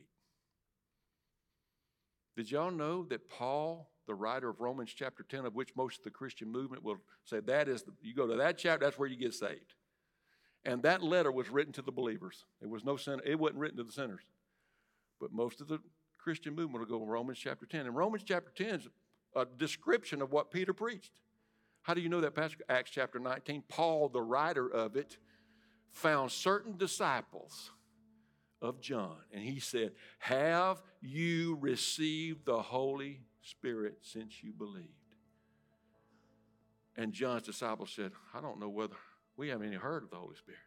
[2.36, 6.04] Did y'all know that Paul the writer of Romans chapter 10, of which most of
[6.04, 9.10] the Christian movement will say that is, the, you go to that chapter, that's where
[9.10, 9.74] you get saved.
[10.64, 12.46] And that letter was written to the believers.
[12.62, 14.24] It was no sin, it wasn't written to the sinners.
[15.20, 15.80] But most of the
[16.18, 17.86] Christian movement will go to Romans chapter 10.
[17.86, 18.88] And Romans chapter 10 is
[19.36, 21.12] a description of what Peter preached.
[21.84, 22.58] How do you know that, Pastor?
[22.68, 23.64] Acts chapter 19.
[23.68, 25.18] Paul, the writer of it,
[25.92, 27.72] found certain disciples
[28.62, 34.90] of John, and he said, Have you received the Holy Spirit since you believed.
[36.98, 38.96] And John's disciples said, I don't know whether
[39.38, 40.60] we haven't heard of the Holy Spirit.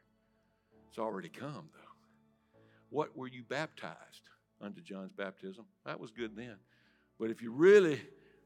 [0.89, 2.61] It's already come, though.
[2.91, 4.29] What were you baptized
[4.61, 5.65] unto John's baptism?
[5.85, 6.57] That was good then.
[7.19, 8.01] But if you really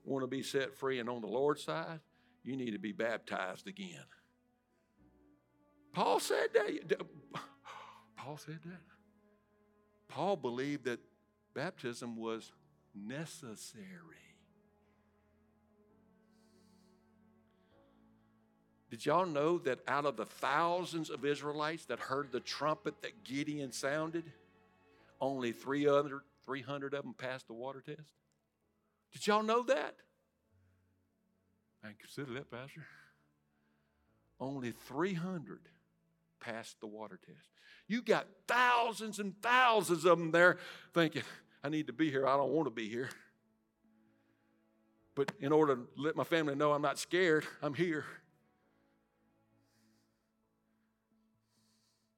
[0.04, 2.00] want to be set free and on the Lord's side,
[2.42, 4.04] you need to be baptized again.
[5.92, 7.02] Paul said that.
[8.16, 8.80] Paul said that.
[10.08, 11.00] Paul believed that
[11.54, 12.52] baptism was
[12.94, 13.86] necessary.
[18.90, 23.24] Did y'all know that out of the thousands of Israelites that heard the trumpet that
[23.24, 24.24] Gideon sounded,
[25.18, 28.12] only 300, 300 of them passed the water test?
[29.12, 29.94] Did y'all know that?
[31.82, 32.84] Didn't consider that, Pastor.
[34.38, 35.60] Only 300
[36.40, 37.48] passed the water test.
[37.88, 40.58] You got thousands and thousands of them there
[40.92, 41.22] thinking,
[41.64, 42.26] I need to be here.
[42.26, 43.08] I don't want to be here.
[45.14, 48.04] But in order to let my family know I'm not scared, I'm here.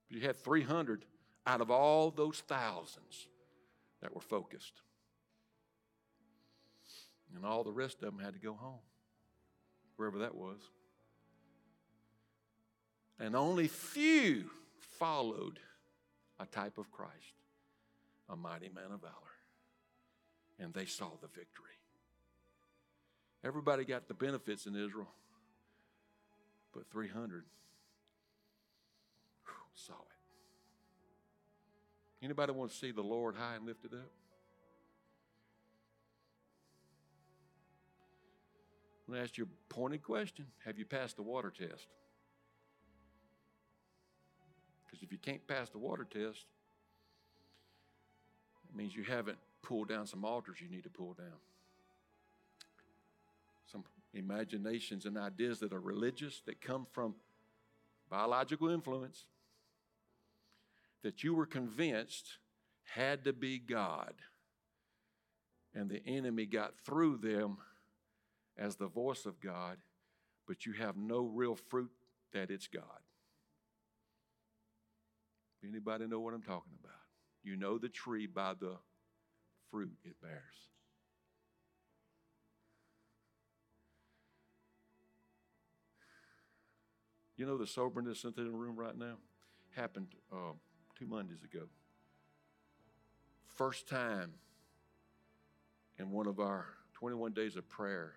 [0.09, 1.05] You had 300
[1.47, 3.27] out of all those thousands
[4.01, 4.81] that were focused.
[7.35, 8.79] And all the rest of them had to go home,
[9.97, 10.61] wherever that was.
[13.19, 14.51] And only few
[14.99, 15.59] followed
[16.39, 17.35] a type of Christ,
[18.29, 19.34] a mighty man of valor.
[20.59, 21.65] And they saw the victory.
[23.45, 25.11] Everybody got the benefits in Israel,
[26.73, 27.45] but 300
[29.75, 29.99] saw it.
[32.25, 34.11] Anybody want to see the Lord high and lifted up?
[39.07, 40.47] I'm going to ask you a pointed question.
[40.65, 41.87] Have you passed the water test?
[44.87, 46.47] Because if you can't pass the water test,
[48.71, 51.41] it means you haven't pulled down some altars you need to pull down.
[53.67, 57.15] Some imaginations and ideas that are religious, that come from
[58.09, 59.25] biological influence
[61.03, 62.39] that you were convinced
[62.85, 64.15] had to be God.
[65.75, 67.59] And the enemy got through them
[68.57, 69.79] as the voice of God,
[70.47, 71.91] but you have no real fruit
[72.33, 72.83] that it's God.
[75.67, 76.93] Anybody know what I'm talking about?
[77.43, 78.77] You know the tree by the
[79.75, 80.41] fruit it bears.
[87.37, 89.17] You know the soberness in the room right now
[89.75, 90.53] happened uh,
[90.97, 91.65] two Mondays ago.
[93.49, 94.35] First time
[95.99, 98.13] in one of our 21 days of prayer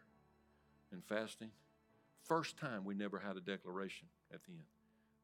[0.92, 1.50] and fasting,
[2.24, 4.62] first time we never had a declaration at the end.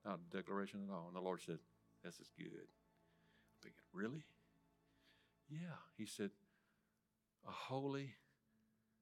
[0.04, 1.06] Not a declaration at all.
[1.10, 1.60] And the Lord said,
[2.04, 2.48] This is good.
[2.48, 4.24] I'm thinking, Really?
[5.50, 5.78] Yeah.
[5.98, 6.32] He said,
[7.48, 8.16] A holy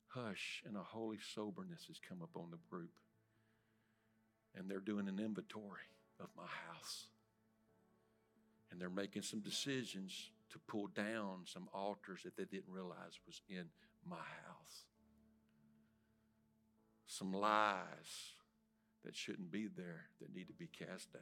[0.08, 2.92] hush and a holy soberness has come upon the group.
[4.56, 5.88] And they're doing an inventory
[6.20, 7.08] of my house.
[8.70, 13.42] And they're making some decisions to pull down some altars that they didn't realize was
[13.50, 13.66] in
[14.08, 14.86] my house.
[17.06, 18.36] Some lies
[19.04, 21.22] that shouldn't be there that need to be cast down.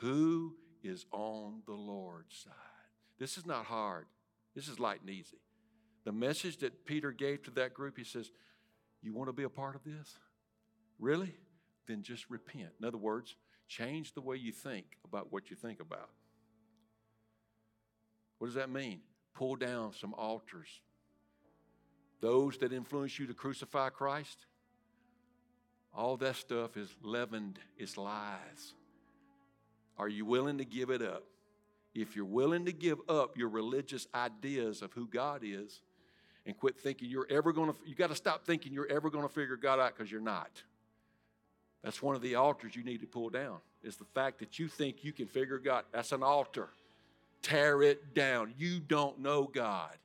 [0.00, 2.69] Who is on the Lord's side?
[3.20, 4.06] This is not hard.
[4.56, 5.36] This is light and easy.
[6.04, 8.32] The message that Peter gave to that group, he says,
[9.02, 10.18] You want to be a part of this?
[10.98, 11.34] Really?
[11.86, 12.70] Then just repent.
[12.80, 13.36] In other words,
[13.68, 16.08] change the way you think about what you think about.
[18.38, 19.00] What does that mean?
[19.34, 20.68] Pull down some altars.
[22.20, 24.46] Those that influence you to crucify Christ,
[25.94, 28.74] all that stuff is leavened, it's lies.
[29.98, 31.24] Are you willing to give it up?
[31.94, 35.80] If you're willing to give up your religious ideas of who God is
[36.46, 39.26] and quit thinking you're ever going to, you got to stop thinking you're ever going
[39.26, 40.62] to figure God out because you're not.
[41.82, 44.68] That's one of the altars you need to pull down, is the fact that you
[44.68, 45.84] think you can figure God.
[45.92, 46.68] That's an altar.
[47.42, 48.54] Tear it down.
[48.58, 49.96] You don't know God.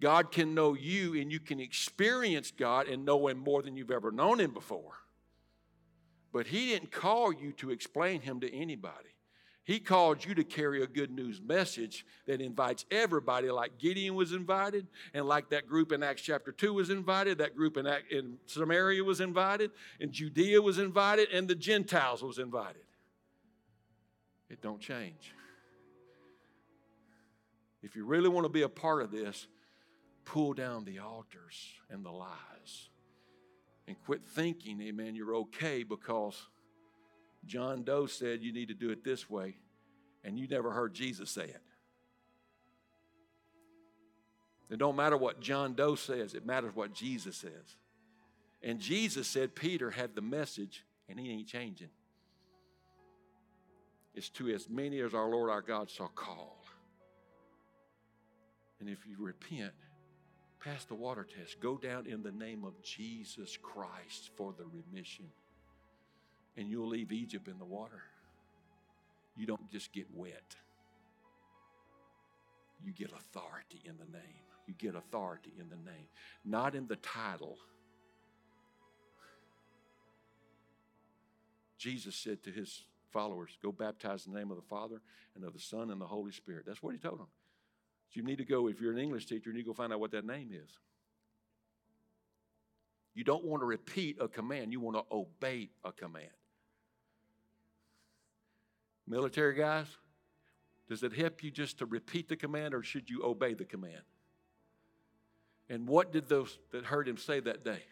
[0.00, 3.90] God can know you and you can experience God and know Him more than you've
[3.90, 4.94] ever known Him before.
[6.32, 9.10] But He didn't call you to explain Him to anybody.
[9.64, 14.32] He called you to carry a good news message that invites everybody, like Gideon was
[14.32, 18.38] invited, and like that group in Acts chapter 2 was invited, that group in, in
[18.46, 22.82] Samaria was invited, and Judea was invited, and the Gentiles was invited.
[24.48, 25.34] It don't change.
[27.82, 29.46] If you really want to be a part of this,
[30.24, 32.88] pull down the altars and the lies.
[33.86, 36.46] And quit thinking, amen, you're okay because
[37.46, 39.56] John Doe said you need to do it this way,
[40.24, 41.62] and you never heard Jesus say it.
[44.70, 47.76] It don't matter what John Doe says, it matters what Jesus says.
[48.62, 51.88] And Jesus said Peter had the message, and he ain't changing.
[54.14, 56.64] It's to as many as our Lord our God shall call.
[58.80, 59.72] And if you repent,
[60.62, 61.60] pass the water test.
[61.60, 65.26] Go down in the name of Jesus Christ for the remission.
[66.56, 68.02] And you'll leave Egypt in the water.
[69.36, 70.56] You don't just get wet,
[72.84, 74.40] you get authority in the name.
[74.66, 76.06] You get authority in the name,
[76.44, 77.58] not in the title.
[81.76, 85.00] Jesus said to his followers, Go baptize in the name of the Father
[85.34, 86.66] and of the Son and the Holy Spirit.
[86.66, 87.26] That's what he told them.
[88.10, 89.74] So you need to go, if you're an English teacher, and you need to go
[89.74, 90.70] find out what that name is.
[93.14, 96.28] You don't want to repeat a command, you want to obey a command.
[99.06, 99.86] Military guys,
[100.88, 104.02] does it help you just to repeat the command or should you obey the command?
[105.68, 107.82] And what did those that heard him say that day?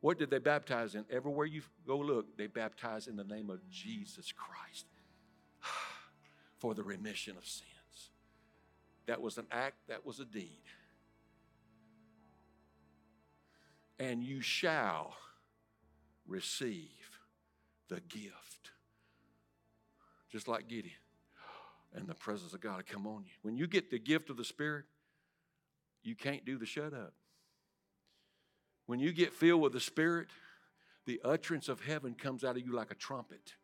[0.00, 1.04] What did they baptize in?
[1.10, 4.86] Everywhere you go look, they baptize in the name of Jesus Christ
[6.58, 8.10] for the remission of sins.
[9.06, 10.62] That was an act, that was a deed.
[13.98, 15.16] And you shall
[16.26, 17.18] receive
[17.88, 18.63] the gift.
[20.34, 20.96] Just like Gideon.
[21.94, 23.30] And the presence of God will come on you.
[23.42, 24.84] When you get the gift of the Spirit,
[26.02, 27.12] you can't do the shut up.
[28.86, 30.26] When you get filled with the Spirit,
[31.06, 33.54] the utterance of heaven comes out of you like a trumpet.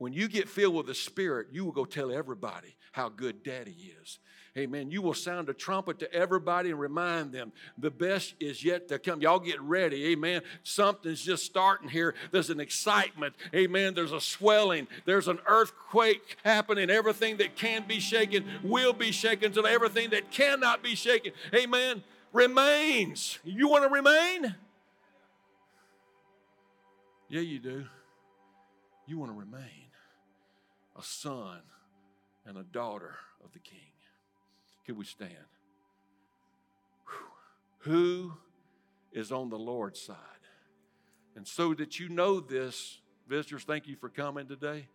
[0.00, 3.92] When you get filled with the Spirit, you will go tell everybody how good Daddy
[4.00, 4.18] is.
[4.56, 4.90] Amen.
[4.90, 8.98] You will sound a trumpet to everybody and remind them the best is yet to
[8.98, 9.20] come.
[9.20, 10.06] Y'all get ready.
[10.06, 10.40] Amen.
[10.62, 12.14] Something's just starting here.
[12.30, 13.34] There's an excitement.
[13.54, 13.92] Amen.
[13.92, 14.88] There's a swelling.
[15.04, 16.88] There's an earthquake happening.
[16.88, 19.52] Everything that can be shaken will be shaken.
[19.52, 23.38] So everything that cannot be shaken, amen, remains.
[23.44, 24.54] You want to remain?
[27.28, 27.84] Yeah, you do.
[29.06, 29.79] You want to remain
[31.00, 31.60] a son
[32.44, 33.78] and a daughter of the King.
[34.84, 35.32] Can we stand?
[37.06, 37.90] Whew.
[37.90, 38.32] Who
[39.12, 40.16] is on the Lord's side?
[41.36, 44.88] And so that you know this, visitors, thank you for coming today.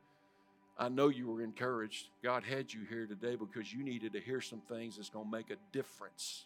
[0.77, 2.09] I know you were encouraged.
[2.21, 5.31] God had you here today because you needed to hear some things that's going to
[5.31, 6.45] make a difference.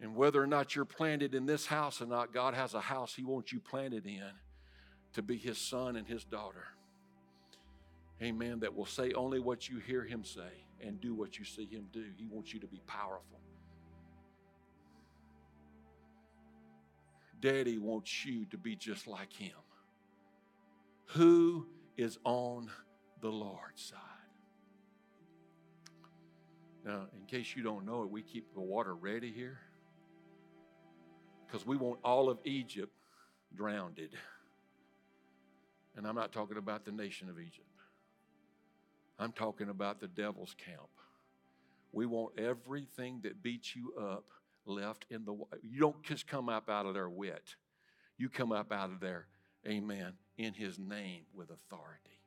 [0.00, 3.14] And whether or not you're planted in this house or not, God has a house
[3.14, 4.30] He wants you planted in
[5.14, 6.66] to be His son and His daughter
[8.22, 11.66] amen, that will say only what you hear him say and do what you see
[11.66, 12.04] him do.
[12.16, 13.40] He wants you to be powerful.
[17.40, 19.52] Daddy wants you to be just like him.
[21.08, 22.70] Who is on
[23.20, 23.98] the Lord's side?
[26.84, 29.58] Now, in case you don't know it, we keep the water ready here
[31.46, 32.92] because we want all of Egypt
[33.54, 34.00] drowned.
[35.96, 37.68] And I'm not talking about the nation of Egypt.
[39.18, 40.88] I'm talking about the devil's camp.
[41.92, 44.24] We want everything that beats you up
[44.66, 47.54] left in the you don't just come up out of there wit.
[48.16, 49.26] You come up out of there,
[49.66, 52.20] amen, in his name with authority.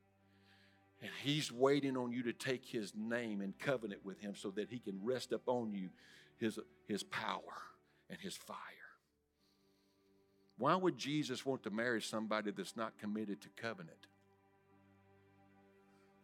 [1.02, 4.70] And he's waiting on you to take his name and covenant with him so that
[4.70, 5.90] he can rest upon you
[6.38, 7.42] his, his power
[8.10, 8.58] and his fire.
[10.58, 14.08] Why would Jesus want to marry somebody that's not committed to covenant?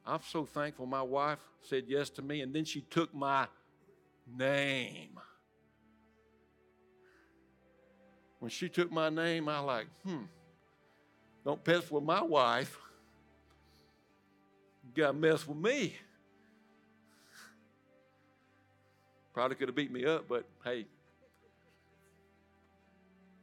[0.06, 3.48] I'm so thankful my wife said yes to me, and then she took my
[4.38, 5.20] name.
[8.40, 10.24] When she took my name, I like, hmm,
[11.46, 12.78] don't mess with my wife.
[14.84, 15.96] You got to mess with me.
[19.34, 20.86] Probably could have beat me up, but hey,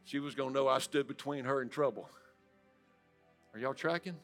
[0.04, 2.08] she was to know I stood between her and trouble.
[3.54, 4.16] Are y'all tracking?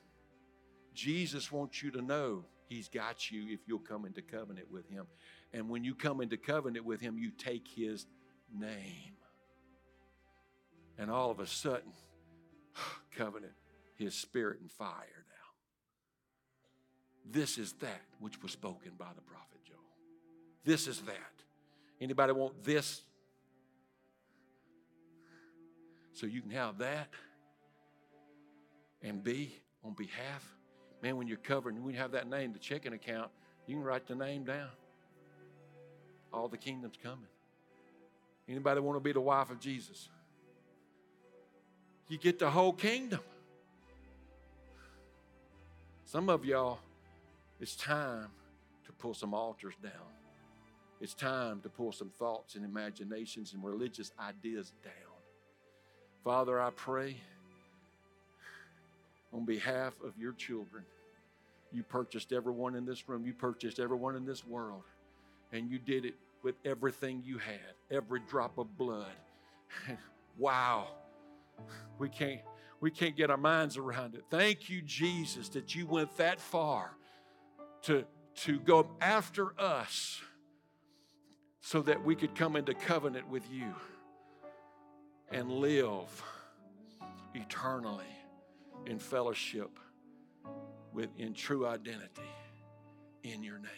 [0.96, 5.06] Jesus wants you to know He's got you if you'll come into covenant with Him.
[5.52, 8.06] And when you come into covenant with Him, you take His
[8.52, 9.14] name.
[10.98, 11.92] And all of a sudden,
[13.16, 13.52] covenant,
[13.94, 15.34] His spirit and fire now.
[17.30, 19.78] This is that which was spoken by the prophet Joel.
[20.64, 21.14] This is that.
[22.00, 23.02] Anybody want this?
[26.14, 27.08] So you can have that
[29.02, 30.55] and be on behalf.
[31.02, 33.30] Man, when you're covered, when you have that name, the checking account,
[33.66, 34.70] you can write the name down.
[36.32, 37.28] All the kingdom's coming.
[38.48, 40.08] Anybody want to be the wife of Jesus?
[42.08, 43.20] You get the whole kingdom.
[46.04, 46.78] Some of y'all,
[47.60, 48.28] it's time
[48.84, 49.92] to pull some altars down.
[51.00, 54.92] It's time to pull some thoughts and imaginations and religious ideas down.
[56.22, 57.16] Father, I pray
[59.32, 60.84] on behalf of your children.
[61.72, 64.82] You purchased everyone in this room, you purchased everyone in this world,
[65.52, 69.06] and you did it with everything you had, every drop of blood.
[70.38, 70.88] wow.
[71.98, 72.40] We can't
[72.80, 74.24] we can't get our minds around it.
[74.30, 76.92] Thank you Jesus that you went that far
[77.82, 78.04] to
[78.42, 80.20] to go after us
[81.60, 83.74] so that we could come into covenant with you
[85.32, 86.22] and live
[87.34, 88.15] eternally
[88.86, 89.78] in fellowship
[90.92, 92.22] with in true identity
[93.22, 93.70] in your name.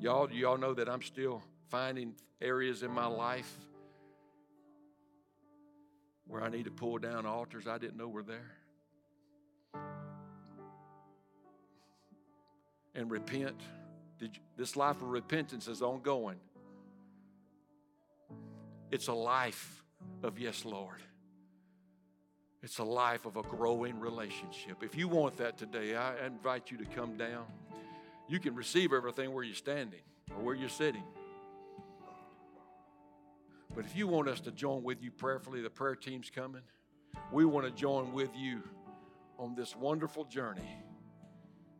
[0.00, 3.52] Y'all, y'all know that I'm still finding areas in my life
[6.26, 8.52] where I need to pull down altars I didn't know were there.
[12.94, 13.60] And repent.
[14.20, 16.36] You, this life of repentance is ongoing.
[18.90, 19.84] It's a life
[20.22, 21.02] of yes, Lord.
[22.62, 24.82] It's a life of a growing relationship.
[24.82, 27.44] If you want that today, I invite you to come down.
[28.28, 30.00] You can receive everything where you're standing
[30.34, 31.04] or where you're sitting.
[33.74, 36.62] But if you want us to join with you prayerfully, the prayer team's coming.
[37.30, 38.62] We want to join with you
[39.38, 40.68] on this wonderful journey.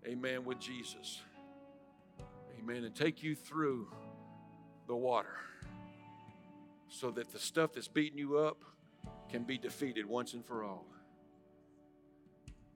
[0.06, 0.44] Amen.
[0.44, 1.20] With Jesus.
[2.58, 2.84] Amen.
[2.84, 3.88] And take you through
[4.86, 5.36] the water
[6.88, 8.64] so that the stuff that's beating you up
[9.30, 10.86] can be defeated once and for all.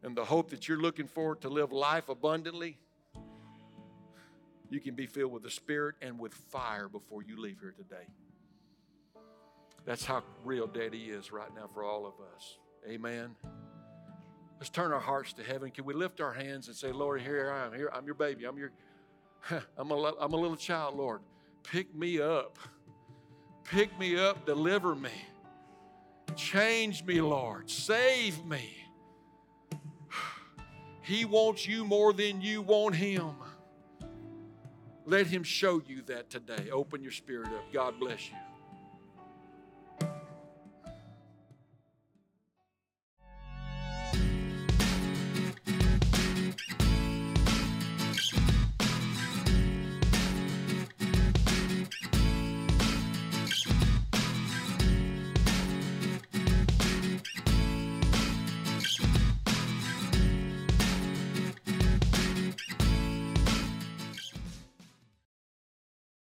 [0.03, 2.79] And the hope that you're looking for to live life abundantly,
[4.69, 8.07] you can be filled with the Spirit and with fire before you leave here today.
[9.85, 12.59] That's how real Daddy is right now for all of us.
[12.89, 13.35] Amen.
[14.59, 15.71] Let's turn our hearts to heaven.
[15.71, 17.73] Can we lift our hands and say, Lord, here I am.
[17.73, 18.45] Here I'm your baby.
[18.45, 18.71] I'm your
[19.77, 21.21] I'm a, I'm a little child, Lord.
[21.65, 22.59] Pick me up.
[23.65, 25.11] Pick me up, deliver me.
[26.37, 27.71] Change me, Lord.
[27.71, 28.71] Save me.
[31.05, 33.33] He wants you more than you want him.
[35.05, 36.71] Let him show you that today.
[36.71, 37.73] Open your spirit up.
[37.73, 38.37] God bless you.